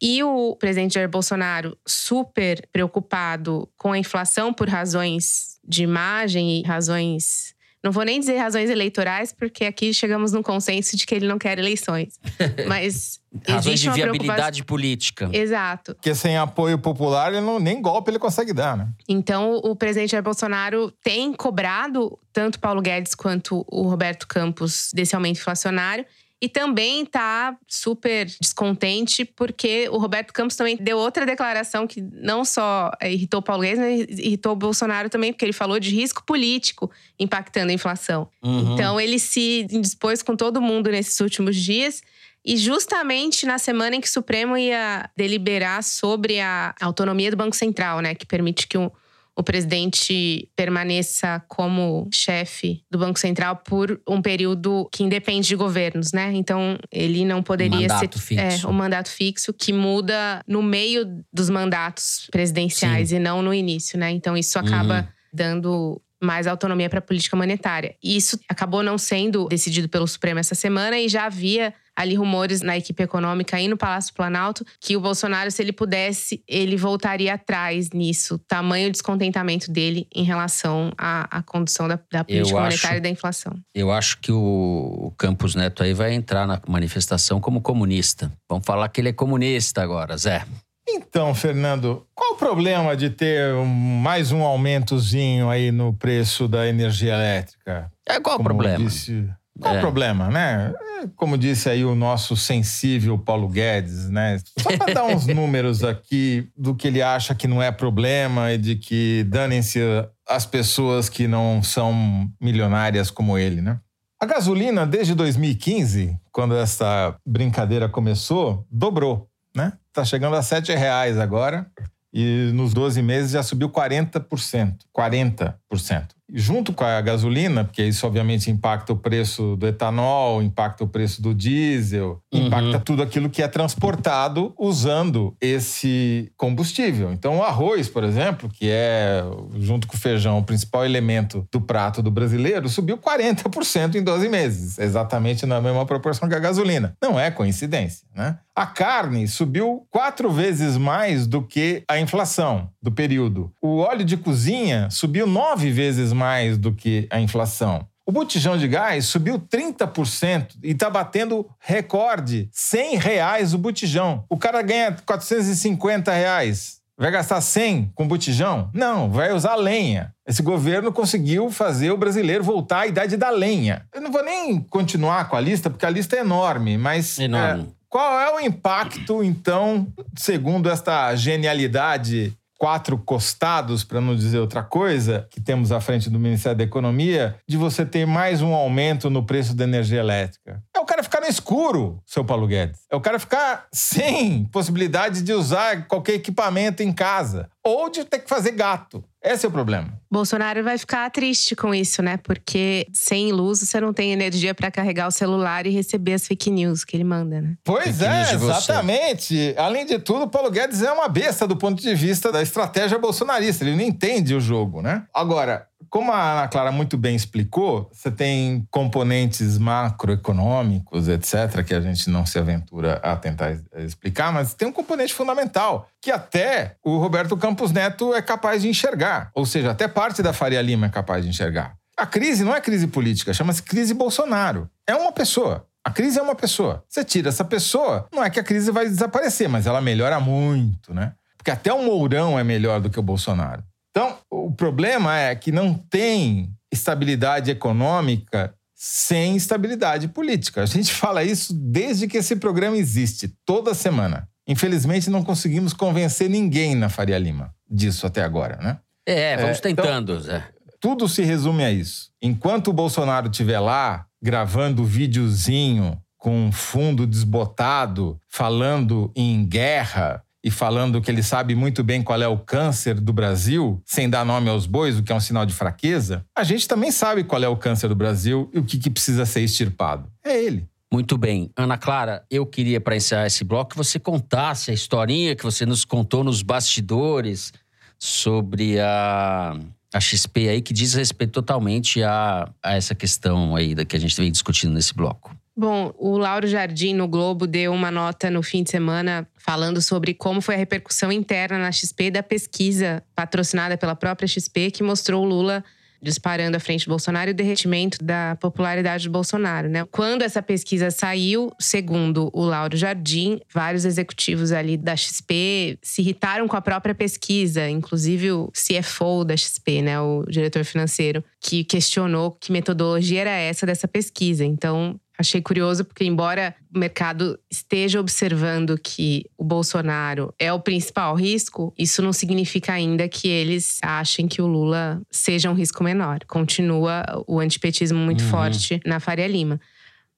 [0.00, 6.62] E o presidente Jair Bolsonaro, super preocupado com a inflação por razões de imagem e
[6.62, 7.54] razões.
[7.82, 11.38] Não vou nem dizer razões eleitorais, porque aqui chegamos num consenso de que ele não
[11.38, 12.18] quer eleições.
[12.66, 13.94] Mas Razões de preocupação.
[13.94, 15.28] viabilidade política.
[15.32, 15.94] Exato.
[15.94, 18.88] porque sem apoio popular, ele não, nem golpe ele consegue dar, né?
[19.06, 25.14] Então, o presidente Jair Bolsonaro tem cobrado tanto Paulo Guedes quanto o Roberto Campos desse
[25.14, 26.06] aumento inflacionário.
[26.40, 32.44] E também está super descontente, porque o Roberto Campos também deu outra declaração que não
[32.44, 35.90] só eh, irritou o Paulo Guedes, mas irritou o Bolsonaro também, porque ele falou de
[35.90, 38.28] risco político impactando a inflação.
[38.40, 38.74] Uhum.
[38.74, 42.02] Então, ele se indispôs com todo mundo nesses últimos dias.
[42.44, 47.56] E justamente na semana em que o Supremo ia deliberar sobre a autonomia do Banco
[47.56, 48.92] Central, né, que permite que o,
[49.38, 56.12] o presidente permaneça como chefe do Banco Central por um período que independe de governos,
[56.12, 56.32] né?
[56.34, 58.66] Então, ele não poderia Mandato ser fixo.
[58.66, 63.96] É, um mandato fixo que muda no meio dos mandatos presidenciais e não no início,
[63.96, 64.10] né?
[64.10, 65.06] Então, isso acaba Uhum.
[65.32, 67.94] dando mais autonomia para a política monetária.
[68.02, 72.62] E isso acabou não sendo decidido pelo Supremo essa semana e já havia ali rumores
[72.62, 77.34] na equipe econômica e no Palácio Planalto que o Bolsonaro, se ele pudesse, ele voltaria
[77.34, 78.38] atrás nisso.
[78.46, 83.08] Tamanho descontentamento dele em relação à, à condução da, da política acho- monetária e da
[83.08, 83.52] inflação.
[83.74, 88.30] Eu acho que o o Campos Neto aí vai entrar na manifestação como comunista.
[88.48, 90.44] Vamos falar que ele é comunista agora, Zé.
[90.88, 96.66] Então, Fernando, qual o problema de ter um- mais um aumentozinho aí no preço da
[96.66, 97.90] energia elétrica?
[98.08, 98.84] É qual o Como problema?
[98.84, 99.28] disse-
[99.60, 99.78] qual É.
[99.78, 100.72] o problema, né?
[101.02, 104.38] É, Como disse aí o nosso sensível Paulo Guedes, né?
[104.58, 108.58] Só para dar uns números aqui do que ele acha que não é problema e
[108.58, 109.80] de que danem-se
[110.28, 113.78] as pessoas que não são milionárias como ele, né?
[114.20, 119.72] A gasolina, desde 2015, quando essa brincadeira começou, dobrou, né?
[119.92, 121.66] Tá chegando a 7 reais agora
[122.12, 124.78] e nos 12 meses já subiu 40%.
[124.96, 126.17] 40%.
[126.32, 131.22] Junto com a gasolina, porque isso obviamente impacta o preço do etanol, impacta o preço
[131.22, 132.46] do diesel, Uhum.
[132.46, 137.12] impacta tudo aquilo que é transportado usando esse combustível.
[137.12, 139.22] Então, o arroz, por exemplo, que é,
[139.58, 144.28] junto com o feijão, o principal elemento do prato do brasileiro, subiu 40% em 12
[144.28, 146.94] meses, exatamente na mesma proporção que a gasolina.
[147.02, 148.38] Não é coincidência, né?
[148.54, 153.52] A carne subiu quatro vezes mais do que a inflação do período.
[153.62, 156.17] O óleo de cozinha subiu nove vezes mais
[156.58, 157.86] do que a inflação.
[158.06, 162.48] O botijão de gás subiu 30% e está batendo recorde.
[162.50, 164.24] 100 reais o botijão.
[164.30, 166.78] O cara ganha 450 reais.
[166.96, 168.70] Vai gastar 100 com botijão?
[168.72, 170.12] Não, vai usar lenha.
[170.26, 173.86] Esse governo conseguiu fazer o brasileiro voltar à idade da lenha.
[173.94, 177.18] Eu não vou nem continuar com a lista, porque a lista é enorme, mas.
[177.18, 177.64] Enorme.
[177.64, 179.86] É, qual é o impacto, então,
[180.16, 186.18] segundo esta genialidade quatro costados, para não dizer outra coisa, que temos à frente do
[186.18, 190.60] Ministério da Economia, de você ter mais um aumento no preço da energia elétrica.
[190.76, 192.80] É o cara ficar no escuro, seu Paulo Guedes.
[192.90, 198.18] É o cara ficar sem possibilidade de usar qualquer equipamento em casa ou de ter
[198.18, 199.04] que fazer gato.
[199.22, 199.92] Esse é o problema.
[200.10, 202.16] Bolsonaro vai ficar triste com isso, né?
[202.16, 206.50] Porque sem luz você não tem energia para carregar o celular e receber as fake
[206.50, 207.56] news que ele manda, né?
[207.64, 209.54] Pois é, exatamente.
[209.56, 212.98] Além de tudo, o Paulo Guedes é uma besta do ponto de vista da estratégia
[212.98, 213.64] bolsonarista.
[213.64, 215.04] Ele não entende o jogo, né?
[215.12, 221.80] Agora, como a Ana Clara muito bem explicou, você tem componentes macroeconômicos, etc., que a
[221.80, 226.76] gente não se aventura a tentar es- explicar, mas tem um componente fundamental, que até
[226.84, 229.30] o Roberto Campos Neto é capaz de enxergar.
[229.34, 231.74] Ou seja, até parte da Faria Lima é capaz de enxergar.
[231.96, 234.68] A crise não é crise política, chama-se crise Bolsonaro.
[234.86, 235.66] É uma pessoa.
[235.84, 236.84] A crise é uma pessoa.
[236.88, 240.92] Você tira essa pessoa, não é que a crise vai desaparecer, mas ela melhora muito,
[240.92, 241.12] né?
[241.36, 243.62] Porque até o Mourão é melhor do que o Bolsonaro.
[243.98, 250.62] Então, o problema é que não tem estabilidade econômica sem estabilidade política.
[250.62, 254.28] A gente fala isso desde que esse programa existe, toda semana.
[254.46, 258.78] Infelizmente, não conseguimos convencer ninguém na Faria Lima disso até agora, né?
[259.04, 260.44] É, vamos É, então- tentando, Zé.
[260.80, 262.10] Tudo se resume a isso.
[262.22, 270.50] Enquanto o Bolsonaro estiver lá gravando videozinho com um fundo desbotado, falando em guerra e
[270.50, 274.48] falando que ele sabe muito bem qual é o câncer do Brasil, sem dar nome
[274.48, 277.48] aos bois, o que é um sinal de fraqueza, a gente também sabe qual é
[277.48, 280.08] o câncer do Brasil e o que, que precisa ser extirpado.
[280.24, 280.66] É ele.
[280.92, 281.50] Muito bem.
[281.56, 285.66] Ana Clara, eu queria, para encerrar esse bloco, que você contasse a historinha que você
[285.66, 287.52] nos contou nos bastidores
[287.98, 289.54] sobre a,
[289.92, 294.00] a XP aí, que diz respeito totalmente a, a essa questão aí da que a
[294.00, 295.36] gente vem discutindo nesse bloco.
[295.60, 300.14] Bom, o Lauro Jardim no Globo deu uma nota no fim de semana falando sobre
[300.14, 305.24] como foi a repercussão interna na XP da pesquisa patrocinada pela própria XP que mostrou
[305.24, 305.64] o Lula
[306.00, 309.84] disparando à frente do Bolsonaro e o derretimento da popularidade do Bolsonaro, né?
[309.90, 316.46] Quando essa pesquisa saiu, segundo o Lauro Jardim, vários executivos ali da XP se irritaram
[316.46, 322.30] com a própria pesquisa, inclusive o CFO da XP, né, o diretor financeiro, que questionou
[322.30, 324.44] que metodologia era essa dessa pesquisa.
[324.44, 331.14] Então, Achei curioso porque, embora o mercado esteja observando que o Bolsonaro é o principal
[331.16, 336.20] risco, isso não significa ainda que eles achem que o Lula seja um risco menor.
[336.26, 338.30] Continua o antipetismo muito Uhum.
[338.30, 339.60] forte na Faria Lima.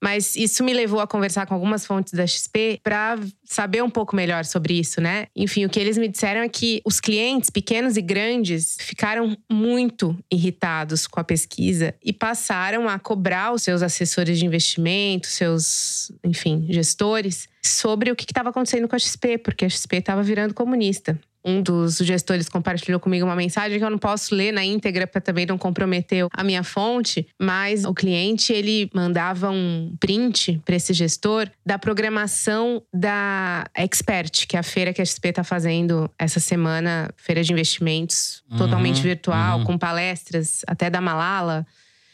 [0.01, 4.15] Mas isso me levou a conversar com algumas fontes da XP para saber um pouco
[4.15, 5.27] melhor sobre isso, né?
[5.35, 10.17] Enfim, o que eles me disseram é que os clientes, pequenos e grandes, ficaram muito
[10.31, 16.65] irritados com a pesquisa e passaram a cobrar os seus assessores de investimento, seus, enfim,
[16.69, 21.19] gestores, sobre o que estava acontecendo com a XP, porque a XP estava virando comunista
[21.43, 25.21] um dos gestores compartilhou comigo uma mensagem que eu não posso ler na íntegra para
[25.21, 30.93] também não comprometer a minha fonte, mas o cliente ele mandava um print para esse
[30.93, 36.39] gestor da programação da Expert, que é a feira que a XP está fazendo essa
[36.39, 39.65] semana, feira de investimentos Uhum, totalmente virtual, uhum.
[39.65, 41.65] com palestras até da Malala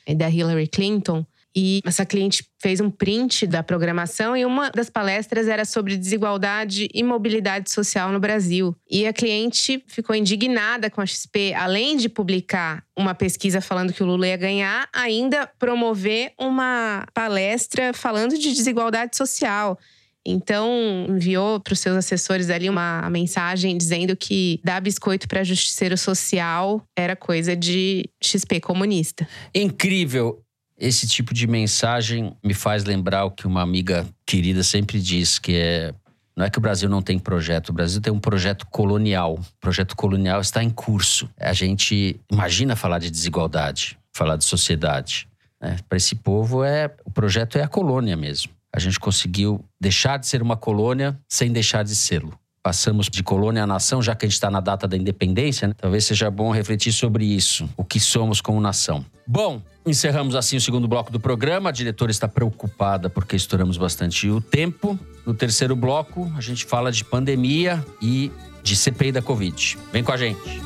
[0.05, 1.25] e da Hillary Clinton.
[1.59, 6.87] E essa cliente fez um print da programação e uma das palestras era sobre desigualdade
[6.93, 8.75] e mobilidade social no Brasil.
[8.87, 14.03] E a cliente ficou indignada com a XP, além de publicar uma pesquisa falando que
[14.03, 19.79] o Lula ia ganhar, ainda promover uma palestra falando de desigualdade social.
[20.23, 25.97] Então, enviou para os seus assessores ali uma mensagem dizendo que dar biscoito para justiceiro
[25.97, 29.27] social era coisa de XP comunista.
[29.55, 30.43] Incrível.
[30.77, 35.55] Esse tipo de mensagem me faz lembrar o que uma amiga querida sempre diz, que
[35.55, 35.93] é
[36.37, 39.39] não é que o Brasil não tem projeto, o Brasil tem um projeto colonial.
[39.39, 41.27] O projeto colonial está em curso.
[41.35, 45.27] A gente imagina falar de desigualdade, falar de sociedade.
[45.59, 45.77] né?
[45.89, 48.51] Para esse povo é o projeto é a colônia mesmo.
[48.71, 52.37] A gente conseguiu deixar de ser uma colônia sem deixar de sê-lo.
[52.67, 55.73] Passamos de colônia a nação, já que a gente está na data da independência, né?
[55.77, 59.05] talvez seja bom refletir sobre isso, o que somos como nação.
[59.25, 61.69] Bom, encerramos assim o segundo bloco do programa.
[61.69, 64.99] A diretora está preocupada porque estouramos bastante o tempo.
[65.25, 68.29] No terceiro bloco, a gente fala de pandemia e
[68.61, 69.77] de CPI da Covid.
[69.93, 70.61] Vem com a gente.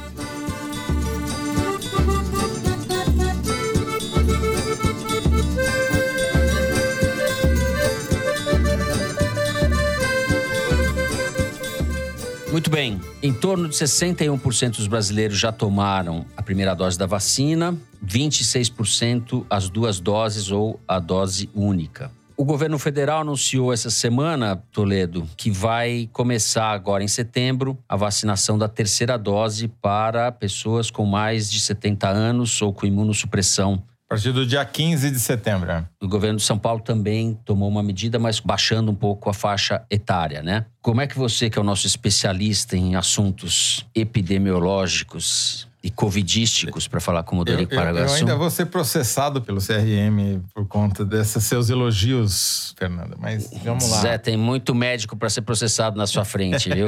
[12.52, 12.99] Muito bem.
[13.24, 19.70] Em torno de 61% dos brasileiros já tomaram a primeira dose da vacina, 26% as
[19.70, 22.12] duas doses ou a dose única.
[22.36, 28.58] O governo federal anunciou essa semana, Toledo, que vai começar agora em setembro a vacinação
[28.58, 33.82] da terceira dose para pessoas com mais de 70 anos ou com imunossupressão
[34.16, 35.72] partir do dia 15 de setembro.
[35.72, 35.86] é.
[36.01, 39.82] O governo de São Paulo também tomou uma medida, mas baixando um pouco a faixa
[39.89, 40.66] etária, né?
[40.82, 46.99] Como é que você, que é o nosso especialista em assuntos epidemiológicos e covidísticos, para
[46.99, 51.03] falar com o Dorico eu- eu Paraguaçu, ainda vou ser processado pelo CRM por conta
[51.03, 53.16] desses seus elogios, Fernanda.
[53.20, 53.97] Mas vamos lá.
[54.01, 56.88] Zé, tem muito médico para ser processado na sua frente, viu?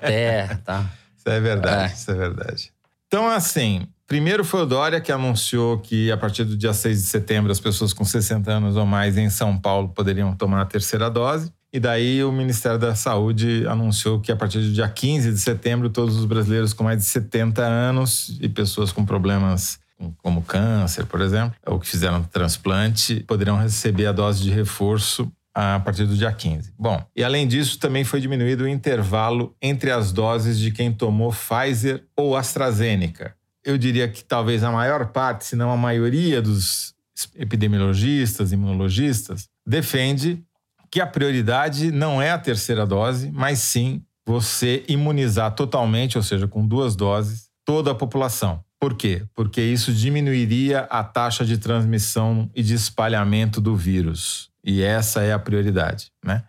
[0.00, 0.86] Terra, tá?
[1.18, 1.94] Isso é verdade, É.
[1.94, 2.72] isso é verdade.
[3.08, 7.06] Então, assim, primeiro foi o Dória que anunciou que a partir do dia 6 de
[7.06, 11.08] setembro as pessoas com 60 anos ou mais em São Paulo poderiam tomar a terceira
[11.08, 11.52] dose.
[11.72, 15.88] E daí o Ministério da Saúde anunciou que a partir do dia 15 de setembro
[15.88, 19.78] todos os brasileiros com mais de 70 anos e pessoas com problemas
[20.18, 25.78] como câncer, por exemplo, ou que fizeram transplante, poderão receber a dose de reforço a
[25.78, 26.72] partir do dia 15.
[26.76, 31.32] Bom, e além disso, também foi diminuído o intervalo entre as doses de quem tomou
[31.32, 33.38] Pfizer ou AstraZeneca.
[33.64, 36.94] Eu diria que talvez a maior parte, se não a maioria dos
[37.34, 40.42] epidemiologistas, imunologistas, defende
[40.90, 46.46] que a prioridade não é a terceira dose, mas sim você imunizar totalmente, ou seja,
[46.48, 48.64] com duas doses, toda a população.
[48.78, 49.24] Por quê?
[49.34, 54.50] Porque isso diminuiria a taxa de transmissão e de espalhamento do vírus.
[54.64, 56.44] E essa é a prioridade, né?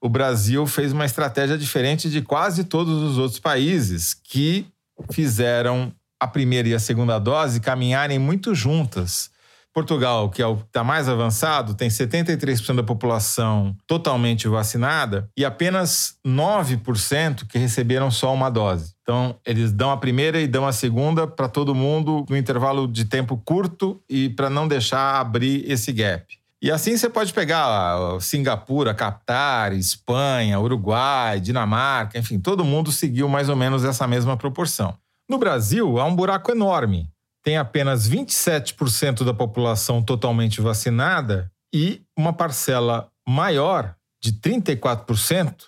[0.00, 4.66] O Brasil fez uma estratégia diferente de quase todos os outros países que
[5.10, 9.30] fizeram a primeira e a segunda dose caminharem muito juntas.
[9.74, 15.44] Portugal, que é o que está mais avançado, tem 73% da população totalmente vacinada e
[15.44, 18.94] apenas 9% que receberam só uma dose.
[19.02, 23.04] Então, eles dão a primeira e dão a segunda para todo mundo no intervalo de
[23.04, 26.24] tempo curto e para não deixar abrir esse gap.
[26.62, 33.48] E assim você pode pegar Singapura, Catar, Espanha, Uruguai, Dinamarca, enfim, todo mundo seguiu mais
[33.48, 34.96] ou menos essa mesma proporção.
[35.28, 37.10] No Brasil, há um buraco enorme.
[37.42, 45.64] Tem apenas 27% da população totalmente vacinada e uma parcela maior, de 34%,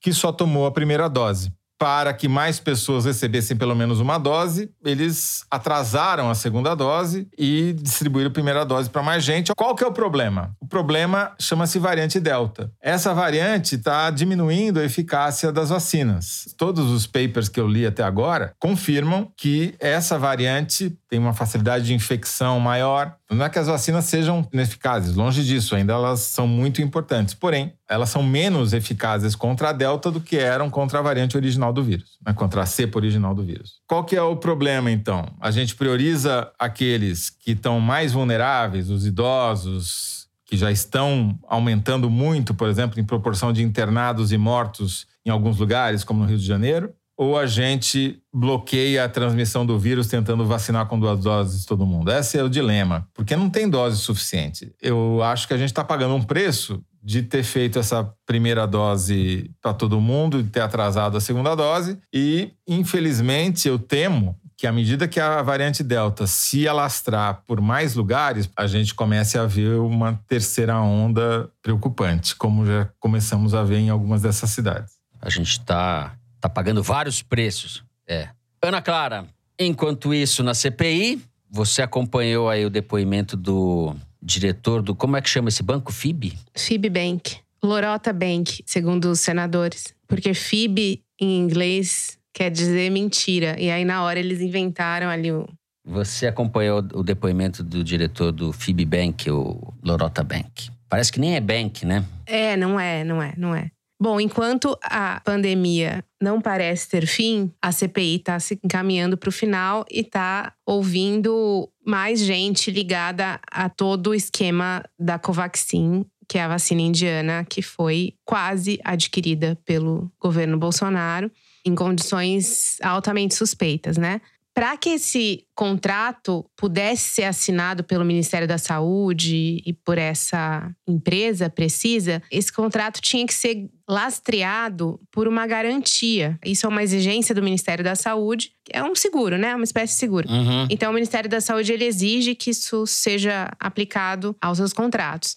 [0.00, 1.52] que só tomou a primeira dose.
[1.82, 7.72] Para que mais pessoas recebessem pelo menos uma dose, eles atrasaram a segunda dose e
[7.72, 9.50] distribuíram a primeira dose para mais gente.
[9.56, 10.54] Qual que é o problema?
[10.60, 12.70] O problema chama-se variante Delta.
[12.80, 16.54] Essa variante está diminuindo a eficácia das vacinas.
[16.56, 21.86] Todos os papers que eu li até agora confirmam que essa variante tem uma facilidade
[21.86, 23.16] de infecção maior.
[23.34, 27.34] Não é que as vacinas sejam ineficazes, longe disso, ainda elas são muito importantes.
[27.34, 31.72] Porém, elas são menos eficazes contra a Delta do que eram contra a variante original
[31.72, 32.32] do vírus, né?
[32.32, 33.80] contra a cepa original do vírus.
[33.86, 35.26] Qual que é o problema, então?
[35.40, 42.52] A gente prioriza aqueles que estão mais vulneráveis, os idosos, que já estão aumentando muito,
[42.52, 46.44] por exemplo, em proporção de internados e mortos em alguns lugares, como no Rio de
[46.44, 51.86] Janeiro, ou a gente bloqueia a transmissão do vírus tentando vacinar com duas doses todo
[51.86, 52.10] mundo?
[52.10, 54.74] Esse é o dilema, porque não tem dose suficiente.
[54.80, 59.50] Eu acho que a gente está pagando um preço de ter feito essa primeira dose
[59.60, 64.70] para todo mundo, de ter atrasado a segunda dose, e infelizmente eu temo que à
[64.70, 69.80] medida que a variante Delta se alastrar por mais lugares, a gente comece a ver
[69.80, 74.92] uma terceira onda preocupante, como já começamos a ver em algumas dessas cidades.
[75.20, 77.84] A gente tá, tá pagando vários preços.
[78.06, 78.28] É.
[78.60, 79.26] Ana Clara,
[79.58, 84.94] enquanto isso, na CPI, você acompanhou aí o depoimento do diretor do.
[84.94, 85.92] Como é que chama esse banco?
[85.92, 86.36] FIB?
[86.54, 87.36] FIB Bank.
[87.62, 89.94] Lorota Bank, segundo os senadores.
[90.08, 93.54] Porque FIB, em inglês, quer dizer mentira.
[93.58, 95.48] E aí, na hora, eles inventaram ali o.
[95.84, 100.70] Você acompanhou o depoimento do diretor do FIB Bank, o Lorota Bank.
[100.88, 102.04] Parece que nem é bank, né?
[102.26, 103.70] É, não é, não é, não é.
[104.02, 109.32] Bom, enquanto a pandemia não parece ter fim, a CPI está se encaminhando para o
[109.32, 116.42] final e está ouvindo mais gente ligada a todo o esquema da Covaxin, que é
[116.42, 121.30] a vacina indiana que foi quase adquirida pelo governo Bolsonaro
[121.64, 124.20] em condições altamente suspeitas, né?
[124.54, 131.48] Para que esse contrato pudesse ser assinado pelo Ministério da Saúde e por essa empresa
[131.48, 136.38] precisa, esse contrato tinha que ser lastreado por uma garantia.
[136.44, 139.54] Isso é uma exigência do Ministério da Saúde, é um seguro, né?
[139.54, 140.28] Uma espécie de seguro.
[140.28, 140.66] Uhum.
[140.68, 145.34] Então, o Ministério da Saúde ele exige que isso seja aplicado aos seus contratos.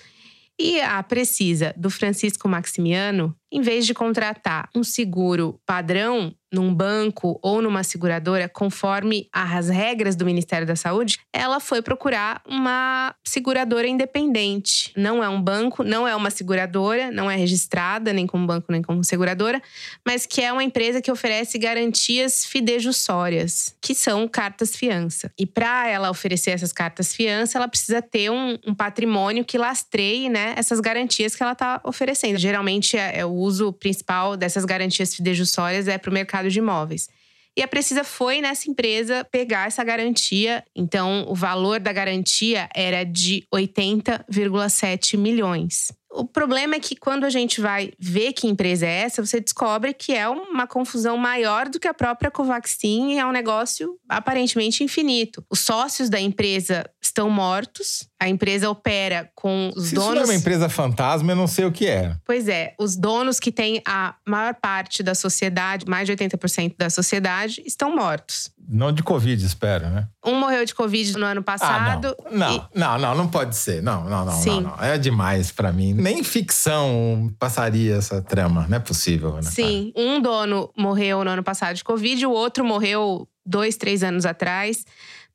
[0.59, 7.37] E a precisa do Francisco Maximiano, em vez de contratar um seguro padrão num banco
[7.43, 13.87] ou numa seguradora, conforme as regras do Ministério da Saúde, ela foi procurar uma seguradora
[13.87, 14.93] independente.
[14.95, 18.81] Não é um banco, não é uma seguradora, não é registrada nem como banco nem
[18.81, 19.61] como seguradora,
[20.05, 25.31] mas que é uma empresa que oferece garantias fidejussórias, que são cartas fiança.
[25.37, 30.29] E para ela oferecer essas cartas fiança, ela precisa ter um, um patrimônio que lastreie
[30.29, 32.37] né, essas garantias que ela está oferecendo.
[32.37, 37.09] Geralmente, é, é, o uso principal dessas garantias fidejussórias é para o mercado de imóveis.
[37.57, 40.63] E a Precisa foi nessa empresa pegar essa garantia.
[40.75, 45.91] Então, o valor da garantia era de 80,7 milhões.
[46.15, 49.93] O problema é que quando a gente vai ver que empresa é essa, você descobre
[49.93, 54.83] que é uma confusão maior do que a própria Covaxin e é um negócio aparentemente
[54.83, 55.43] infinito.
[55.49, 60.07] Os sócios da empresa estão mortos, a empresa opera com os Se donos.
[60.07, 62.15] Isso não é uma empresa fantasma, eu não sei o que é.
[62.25, 66.89] Pois é, os donos que têm a maior parte da sociedade, mais de 80% da
[66.89, 68.49] sociedade, estão mortos.
[68.67, 70.07] Não de Covid, espero, né?
[70.25, 72.15] Um morreu de Covid no ano passado.
[72.19, 72.39] Ah, não.
[72.39, 72.79] Não, e...
[72.79, 73.81] não, não, não pode ser.
[73.81, 74.83] Não, não, não, não, não.
[74.83, 75.93] É demais para mim.
[75.93, 78.65] Nem ficção passaria essa trama.
[78.67, 79.43] Não é possível, né?
[79.43, 79.91] Sim.
[79.95, 84.85] Um dono morreu no ano passado de Covid, o outro morreu dois, três anos atrás.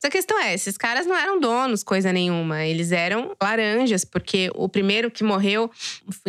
[0.02, 2.64] Mas a questão é, esses caras não eram donos, coisa nenhuma.
[2.64, 5.70] Eles eram laranjas, porque o primeiro que morreu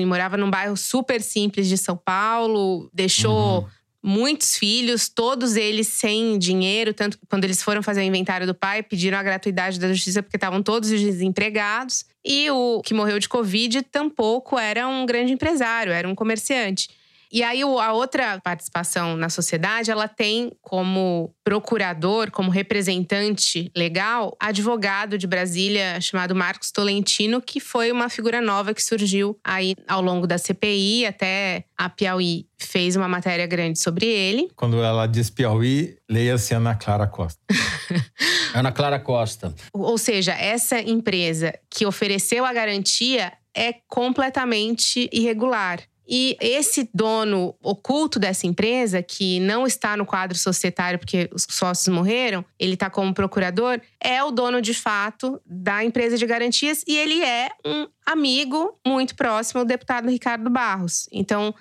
[0.05, 3.61] morava num bairro super simples de São Paulo, deixou.
[3.61, 8.47] Uhum muitos filhos, todos eles sem dinheiro, tanto que quando eles foram fazer o inventário
[8.47, 12.05] do pai, pediram a gratuidade da justiça porque estavam todos desempregados.
[12.23, 16.89] E o que morreu de Covid tampouco era um grande empresário, era um comerciante.
[17.31, 25.17] E aí a outra participação na sociedade, ela tem como procurador, como representante legal, advogado
[25.17, 30.27] de Brasília chamado Marcos Tolentino, que foi uma figura nova que surgiu aí ao longo
[30.27, 34.49] da CPI, até a Piauí fez uma matéria grande sobre ele.
[34.55, 37.39] Quando ela diz Piauí, leia-se Ana Clara Costa.
[38.53, 39.53] Ana Clara Costa.
[39.73, 45.79] Ou seja, essa empresa que ofereceu a garantia é completamente irregular.
[46.07, 51.93] E esse dono oculto dessa empresa, que não está no quadro societário porque os sócios
[51.93, 56.97] morreram, ele está como procurador, é o dono de fato da empresa de garantias e
[56.97, 61.07] ele é um amigo muito próximo ao deputado Ricardo Barros.
[61.11, 61.53] Então,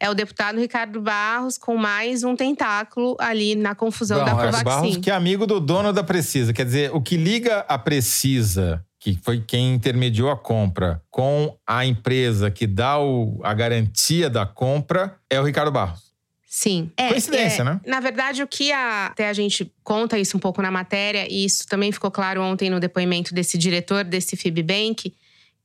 [0.00, 4.64] é o deputado Ricardo Barros com mais um tentáculo ali na confusão Bom, da Covaxin.
[4.64, 6.52] Barros que é amigo do dono da Precisa.
[6.52, 11.86] Quer dizer, o que liga a Precisa que foi quem intermediou a compra, com a
[11.86, 16.08] empresa que dá o, a garantia da compra, é o Ricardo Barros.
[16.48, 16.90] Sim.
[16.96, 17.80] É, Coincidência, é, né?
[17.86, 21.44] Na verdade, o que a, até a gente conta isso um pouco na matéria, e
[21.44, 25.14] isso também ficou claro ontem no depoimento desse diretor desse Fibbank,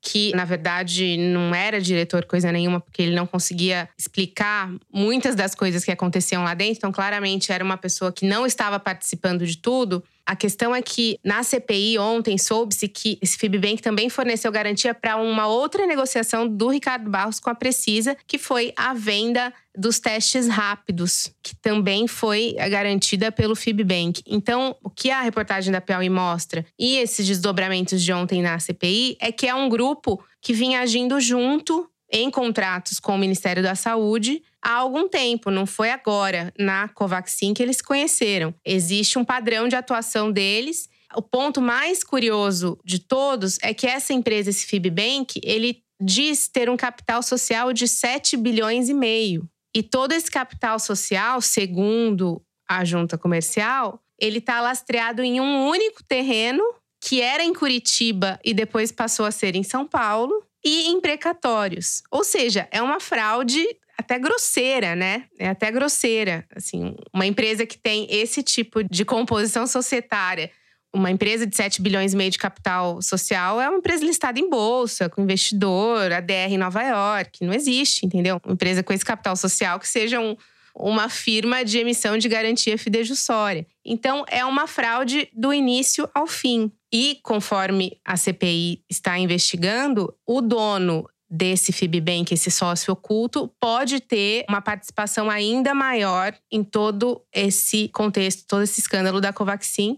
[0.01, 5.55] que na verdade não era diretor coisa nenhuma, porque ele não conseguia explicar muitas das
[5.55, 6.75] coisas que aconteciam lá dentro.
[6.77, 10.03] Então, claramente era uma pessoa que não estava participando de tudo.
[10.25, 15.17] A questão é que na CPI ontem soube-se que esse Fibbank também forneceu garantia para
[15.17, 20.47] uma outra negociação do Ricardo Barros com a Precisa, que foi a venda dos testes
[20.47, 24.21] rápidos, que também foi garantida pelo Fibbank.
[24.25, 29.17] Então, o que a reportagem da Piauí mostra e esses desdobramentos de ontem na CPI
[29.19, 33.75] é que é um grupo que vinha agindo junto em contratos com o Ministério da
[33.75, 38.53] Saúde há algum tempo, não foi agora, na Covaxin, que eles conheceram.
[38.65, 40.89] Existe um padrão de atuação deles.
[41.15, 46.69] O ponto mais curioso de todos é que essa empresa, esse Fibbank, ele diz ter
[46.69, 49.47] um capital social de 7 bilhões e meio.
[49.75, 56.03] E todo esse capital social, segundo a junta comercial, ele está lastreado em um único
[56.03, 56.63] terreno
[57.01, 62.01] que era em Curitiba e depois passou a ser em São Paulo e em precatórios.
[62.09, 63.65] Ou seja, é uma fraude
[63.97, 65.25] até grosseira, né?
[65.37, 66.45] É até grosseira.
[66.55, 70.51] Assim, uma empresa que tem esse tipo de composição societária,
[70.93, 74.49] uma empresa de 7 bilhões e meio de capital social é uma empresa listada em
[74.49, 77.43] bolsa, com investidor, ADR em Nova York.
[77.43, 78.39] Não existe, entendeu?
[78.45, 80.37] Uma empresa com esse capital social que seja um,
[80.75, 83.65] uma firma de emissão de garantia fidejussória.
[83.83, 86.71] Então, é uma fraude do início ao fim.
[86.91, 94.45] E conforme a CPI está investigando, o dono desse Fibbank, esse sócio oculto, pode ter
[94.47, 99.97] uma participação ainda maior em todo esse contexto, todo esse escândalo da Covaxin,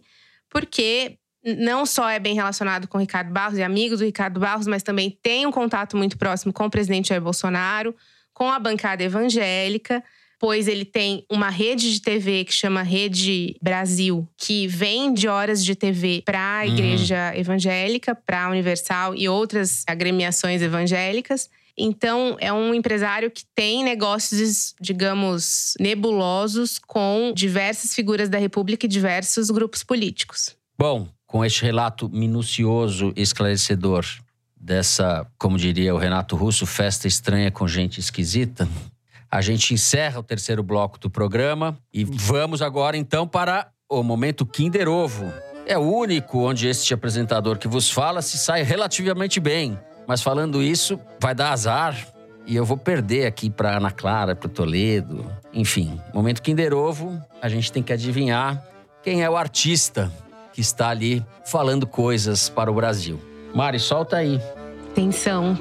[0.49, 4.65] porque não só é bem relacionado com o Ricardo Barros e amigo do Ricardo Barros,
[4.65, 7.93] mas também tem um contato muito próximo com o presidente Jair Bolsonaro,
[8.33, 10.01] com a bancada evangélica
[10.39, 15.75] pois ele tem uma rede de TV que chama Rede Brasil, que vende horas de
[15.75, 16.73] TV para a uhum.
[16.73, 21.49] igreja evangélica, para a Universal e outras agremiações evangélicas.
[21.77, 28.89] Então, é um empresário que tem negócios, digamos, nebulosos com diversas figuras da República e
[28.89, 30.55] diversos grupos políticos.
[30.77, 34.05] Bom, com este relato minucioso e esclarecedor
[34.55, 38.67] dessa, como diria o Renato Russo, festa estranha com gente esquisita,
[39.31, 44.45] a gente encerra o terceiro bloco do programa e vamos agora então para o momento
[44.45, 45.31] Kinder Ovo.
[45.65, 49.77] É o único onde este apresentador que vos fala se sai relativamente bem.
[50.07, 51.95] Mas falando isso, vai dar azar
[52.45, 55.25] e eu vou perder aqui para Ana Clara, para Toledo.
[55.51, 58.63] Enfim, momento Kinder Ovo, a gente tem que adivinhar
[59.01, 60.11] quem é o artista
[60.53, 63.19] que está ali falando coisas para o Brasil.
[63.53, 64.39] Mari, solta aí.
[64.93, 65.57] Tensão.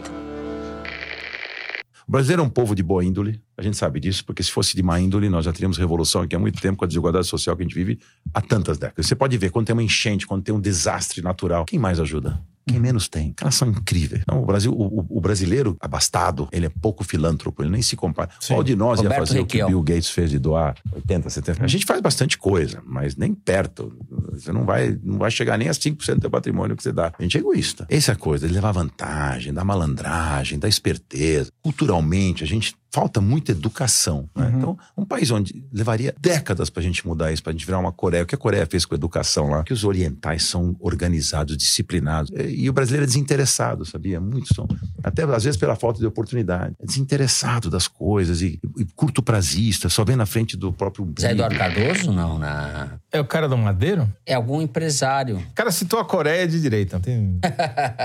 [2.07, 4.77] O brasileiro é um povo de boa índole, a gente sabe disso, porque se fosse
[4.77, 7.57] de má índole, nós já teríamos revolução aqui há muito tempo com a desigualdade social
[7.57, 7.99] que a gente vive
[8.33, 9.07] há tantas décadas.
[9.07, 12.41] Você pode ver, quando tem uma enchente, quando tem um desastre natural, quem mais ajuda?
[12.67, 13.35] Quem menos tem.
[13.41, 14.23] Elas são incríveis.
[14.23, 18.31] Então, o, Brasil, o, o, brasileiro abastado, ele é pouco filântropo, ele nem se compara.
[18.41, 18.55] Sim.
[18.55, 19.67] Qual de nós Roberto ia fazer Requiel.
[19.67, 21.65] o que Bill Gates fez de doar 80, 70?
[21.65, 23.93] A gente faz bastante coisa, mas nem perto.
[24.33, 27.13] Você não vai, não vai chegar nem a 5% do patrimônio que você dá.
[27.19, 27.87] A gente é egoísta.
[27.91, 31.51] Essa é a coisa, de levar vantagem, da malandragem, da esperteza.
[31.63, 34.31] Culturalmente, a gente falta muita educação.
[34.37, 34.47] Né?
[34.47, 34.57] Uhum.
[34.57, 37.81] Então, um país onde levaria décadas para a gente mudar isso, para a gente virar
[37.81, 38.23] uma Coreia.
[38.23, 39.65] O que a Coreia fez com a educação lá?
[39.65, 42.31] Que os orientais são organizados, disciplinados.
[42.49, 44.21] E o brasileiro é desinteressado, sabia?
[44.21, 44.69] Muitos são.
[45.03, 46.77] Até às vezes pela falta de oportunidade.
[46.79, 51.13] É desinteressado das coisas e, e curto prazista, só vem na frente do próprio.
[51.19, 52.39] Zé Eduardo Cardoso, não?
[52.39, 53.01] Na...
[53.11, 54.09] É o cara do Madeiro?
[54.25, 55.39] É algum empresário.
[55.39, 57.41] O cara citou a Coreia de direita, não tem.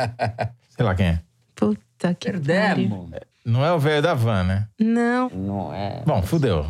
[0.76, 1.22] Sei lá quem é.
[1.56, 3.12] Puta que Perdemos.
[3.50, 4.68] Não é o velho da van, né?
[4.80, 5.28] Não.
[5.30, 6.04] Não é.
[6.06, 6.66] Bom, fudeu.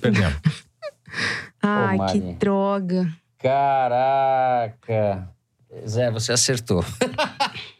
[0.00, 0.34] Perdemos.
[1.62, 3.12] Ai, Ô, que droga.
[3.38, 5.28] Caraca.
[5.86, 6.82] Zé, você acertou.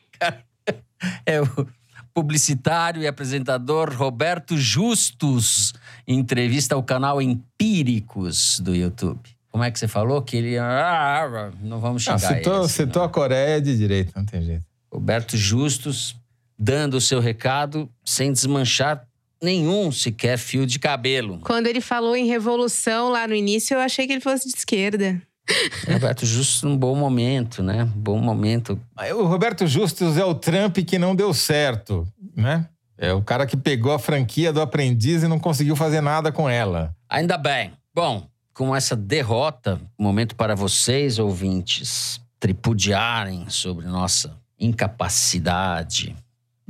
[1.24, 1.66] é o
[2.12, 5.72] publicitário e apresentador Roberto Justus,
[6.07, 9.30] em entrevista ao canal Empíricos do YouTube.
[9.50, 10.20] Como é que você falou?
[10.20, 10.59] Que ele.
[10.59, 13.09] Ah, não vamos chegar ah, citou, esse, citou não.
[13.09, 14.66] a Coreia de direito, não tem jeito.
[14.92, 16.14] Roberto Justus,
[16.59, 19.07] dando o seu recado sem desmanchar
[19.42, 21.40] nenhum sequer fio de cabelo.
[21.40, 25.20] Quando ele falou em revolução lá no início, eu achei que ele fosse de esquerda.
[25.90, 27.84] Roberto Justus num bom momento, né?
[27.96, 28.80] Bom momento.
[29.16, 32.68] O Roberto Justus é o Trump que não deu certo, né?
[32.96, 36.48] É o cara que pegou a franquia do aprendiz e não conseguiu fazer nada com
[36.48, 36.94] ela.
[37.09, 37.72] Ainda bem.
[37.92, 38.24] Bom,
[38.55, 46.14] com essa derrota, momento para vocês, ouvintes, tripudiarem sobre nossa incapacidade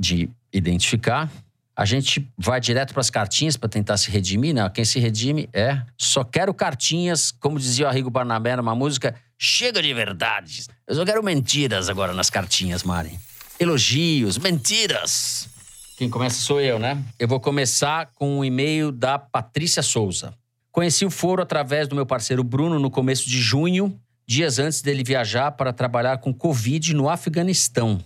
[0.02, 1.30] de identificar.
[1.74, 4.68] A gente vai direto para as cartinhas para tentar se redimir, né?
[4.68, 9.80] Quem se redime é só quero cartinhas, como dizia o Arrigo Barnabé numa música, chega
[9.80, 10.68] de verdades.
[10.86, 13.18] Eu só quero mentiras agora nas cartinhas, Mari.
[13.58, 15.48] Elogios, mentiras.
[15.96, 17.00] Quem começa sou eu, né?
[17.18, 20.34] Eu vou começar com um e-mail da Patrícia Souza.
[20.70, 25.04] Conheci o foro através do meu parceiro Bruno no começo de junho, dias antes dele
[25.04, 28.02] viajar para trabalhar com Covid no Afeganistão.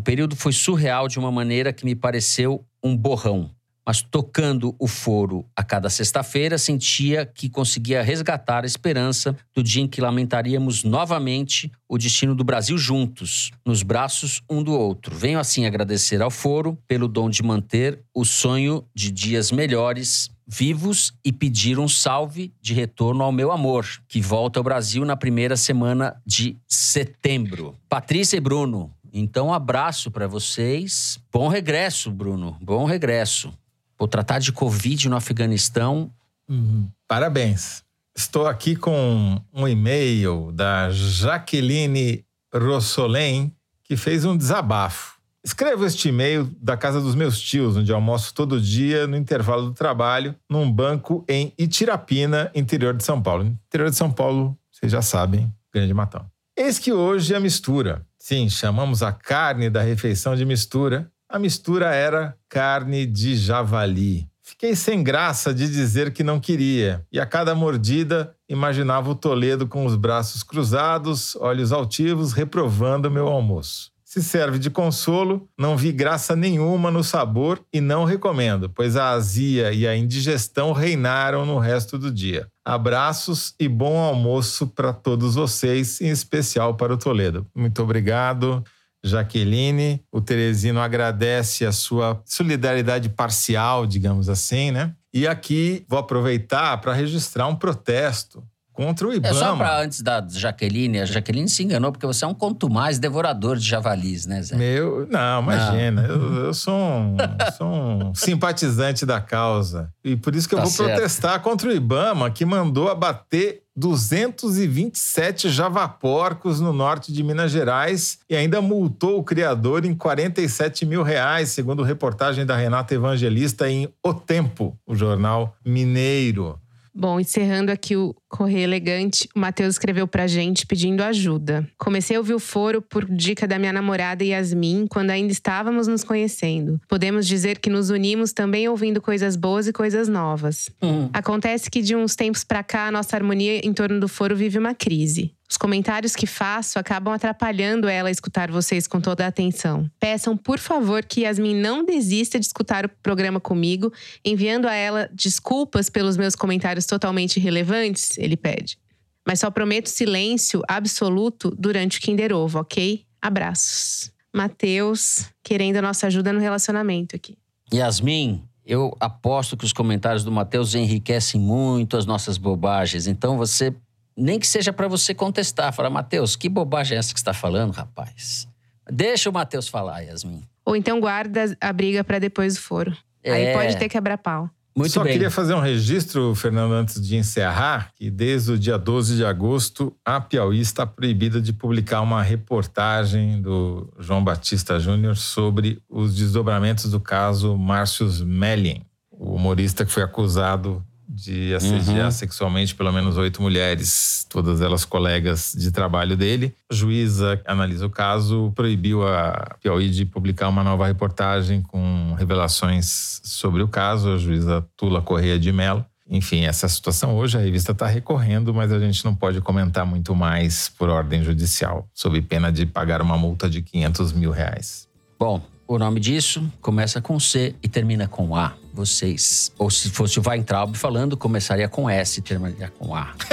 [0.00, 3.50] O período foi surreal de uma maneira que me pareceu um borrão.
[3.86, 9.82] Mas tocando o foro a cada sexta-feira, sentia que conseguia resgatar a esperança do dia
[9.82, 15.14] em que lamentaríamos novamente o destino do Brasil juntos, nos braços um do outro.
[15.14, 21.12] Venho assim agradecer ao foro pelo dom de manter o sonho de dias melhores vivos
[21.24, 25.56] e pedir um salve de retorno ao meu amor, que volta ao Brasil na primeira
[25.56, 27.76] semana de setembro.
[27.88, 31.18] Patrícia e Bruno, então, um abraço para vocês.
[31.32, 32.56] Bom regresso, Bruno.
[32.60, 33.52] Bom regresso.
[33.96, 36.10] Por tratar de Covid no Afeganistão.
[36.48, 36.88] Uhum.
[37.06, 37.82] Parabéns.
[38.16, 43.52] Estou aqui com um e-mail da Jaqueline Rossolen,
[43.84, 45.18] que fez um desabafo.
[45.42, 49.72] Escrevo este e-mail da casa dos meus tios, onde almoço todo dia no intervalo do
[49.72, 53.44] trabalho, num banco em Itirapina, interior de São Paulo.
[53.44, 56.26] Interior de São Paulo, vocês já sabem, Grande Matão.
[56.56, 58.04] Eis que hoje a mistura.
[58.22, 61.10] Sim, chamamos a carne da refeição de mistura.
[61.26, 64.28] A mistura era carne de javali.
[64.42, 69.66] Fiquei sem graça de dizer que não queria, e a cada mordida imaginava o Toledo
[69.66, 73.90] com os braços cruzados, olhos altivos, reprovando meu almoço.
[74.04, 79.10] Se serve de consolo, não vi graça nenhuma no sabor e não recomendo, pois a
[79.10, 82.48] azia e a indigestão reinaram no resto do dia.
[82.70, 87.44] Abraços e bom almoço para todos vocês, em especial para o Toledo.
[87.52, 88.62] Muito obrigado.
[89.02, 94.94] Jaqueline, o Teresino agradece a sua solidariedade parcial, digamos assim, né?
[95.12, 98.40] E aqui vou aproveitar para registrar um protesto
[98.72, 99.34] contra o É Ibama.
[99.34, 102.34] só pra antes da Jaqueline, a Jaqueline se enganou porque você é um
[102.70, 104.56] mais devorador de javalis, né, Zé?
[104.56, 106.02] Meu, não, imagina.
[106.02, 107.16] Eu, eu sou, um,
[107.56, 109.90] sou um simpatizante da causa.
[110.04, 110.92] E por isso que eu Tá vou certo.
[110.92, 118.36] protestar contra o Ibama, que mandou abater 227 javaporcos no norte de Minas Gerais e
[118.36, 124.12] ainda multou o criador em 47 mil reais, segundo reportagem da Renata Evangelista em O
[124.12, 126.58] Tempo, o jornal mineiro.
[126.94, 131.66] Bom, encerrando aqui o Correio Elegante, o Matheus escreveu pra gente pedindo ajuda.
[131.78, 136.04] Comecei a ouvir o foro por dica da minha namorada Yasmin quando ainda estávamos nos
[136.04, 136.80] conhecendo.
[136.88, 140.68] Podemos dizer que nos unimos também ouvindo coisas boas e coisas novas.
[141.12, 144.58] Acontece que de uns tempos pra cá, a nossa harmonia em torno do foro vive
[144.58, 145.32] uma crise.
[145.50, 149.90] Os comentários que faço acabam atrapalhando ela a escutar vocês com toda a atenção.
[149.98, 153.92] Peçam, por favor, que Yasmin não desista de escutar o programa comigo,
[154.24, 158.78] enviando a ela desculpas pelos meus comentários totalmente irrelevantes, ele pede.
[159.26, 163.04] Mas só prometo silêncio absoluto durante o Kinder Ovo, ok?
[163.20, 164.12] Abraços.
[164.32, 167.36] Matheus, querendo a nossa ajuda no relacionamento aqui.
[167.74, 173.08] Yasmin, eu aposto que os comentários do Matheus enriquecem muito as nossas bobagens.
[173.08, 173.74] Então você,
[174.16, 177.32] nem que seja pra você contestar, falar, Matheus, que bobagem é essa que você está
[177.34, 178.46] falando, rapaz?
[178.90, 180.42] Deixa o Matheus falar, Yasmin.
[180.64, 182.96] Ou então guarda a briga pra depois do foro.
[183.24, 183.52] Aí É.
[183.52, 184.50] pode ter quebra-pau.
[184.76, 185.12] Muito Só bem.
[185.14, 189.94] queria fazer um registro, Fernando, antes de encerrar, que desde o dia 12 de agosto,
[190.04, 196.90] a Piauí está proibida de publicar uma reportagem do João Batista Júnior sobre os desdobramentos
[196.90, 200.84] do caso Márcios Mellin, o humorista que foi acusado
[201.22, 202.10] de assediar Uhum.
[202.10, 206.54] sexualmente pelo menos oito mulheres, todas elas colegas de trabalho dele.
[206.70, 213.20] A juíza analisa o caso proibiu a Piauí de publicar uma nova reportagem com revelações
[213.22, 214.12] sobre o caso.
[214.12, 215.84] A juíza Tula Correia de Mello.
[216.12, 220.12] Enfim, essa situação hoje a revista está recorrendo, mas a gente não pode comentar muito
[220.12, 224.88] mais por ordem judicial, sob pena de pagar uma multa de 500 mil reais.
[225.16, 228.54] Bom, o nome disso começa com C e termina com A.
[228.72, 229.52] Vocês.
[229.58, 233.12] Ou se fosse o Weintraub falando, começaria com S e terminaria com A.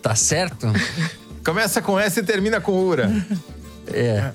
[0.00, 0.68] tá certo?
[1.44, 3.10] Começa com S e termina com URA.
[3.92, 4.32] É.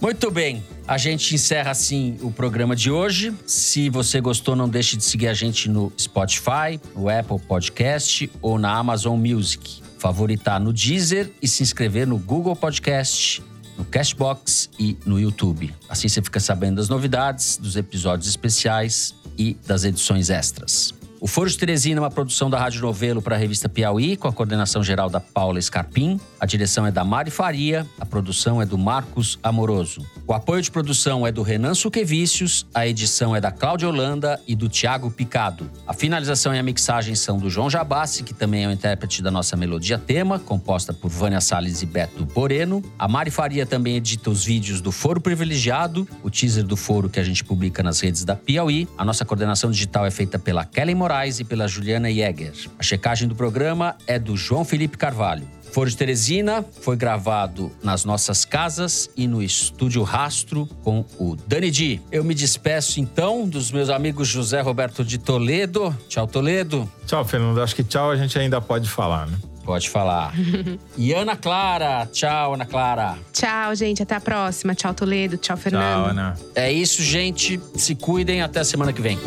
[0.00, 3.34] Muito bem, a gente encerra assim o programa de hoje.
[3.46, 8.58] Se você gostou, não deixe de seguir a gente no Spotify, no Apple Podcast ou
[8.58, 9.82] na Amazon Music.
[9.98, 13.42] Favoritar no Deezer e se inscrever no Google Podcast,
[13.80, 15.74] no Cashbox e no YouTube.
[15.88, 20.99] Assim você fica sabendo das novidades, dos episódios especiais e das edições extras.
[21.22, 24.26] O Foro de Teresina é uma produção da Rádio Novelo para a revista Piauí, com
[24.26, 26.18] a coordenação geral da Paula Scarpim.
[26.40, 30.00] A direção é da Mari Faria, a produção é do Marcos Amoroso.
[30.26, 34.54] O apoio de produção é do Renan Suquevicius, a edição é da Cláudia Holanda e
[34.54, 35.70] do Tiago Picado.
[35.86, 39.30] A finalização e a mixagem são do João Jabassi, que também é o intérprete da
[39.30, 42.82] nossa melodia tema, composta por Vânia Salles e Beto Boreno.
[42.98, 47.20] A Mari Faria também edita os vídeos do Foro Privilegiado, o teaser do foro que
[47.20, 48.88] a gente publica nas redes da Piauí.
[48.96, 52.52] A nossa coordenação digital é feita pela Kelly Moraes e pela Juliana Jäger.
[52.78, 55.44] A checagem do programa é do João Felipe Carvalho.
[55.72, 61.68] Foro de Teresina foi gravado nas nossas casas e no estúdio Rastro com o Dani
[61.68, 62.00] Di.
[62.12, 65.96] Eu me despeço então dos meus amigos José Roberto de Toledo.
[66.08, 66.88] Tchau, Toledo.
[67.06, 67.60] Tchau, Fernando.
[67.60, 69.36] Acho que tchau a gente ainda pode falar, né?
[69.64, 70.32] Pode falar.
[70.96, 72.06] e Ana Clara.
[72.06, 73.18] Tchau, Ana Clara.
[73.32, 74.00] Tchau, gente.
[74.00, 74.76] Até a próxima.
[74.76, 75.36] Tchau, Toledo.
[75.36, 76.04] Tchau, Fernando.
[76.04, 76.36] Tchau, Ana.
[76.54, 77.60] É isso, gente.
[77.74, 78.42] Se cuidem.
[78.42, 79.18] Até a semana que vem.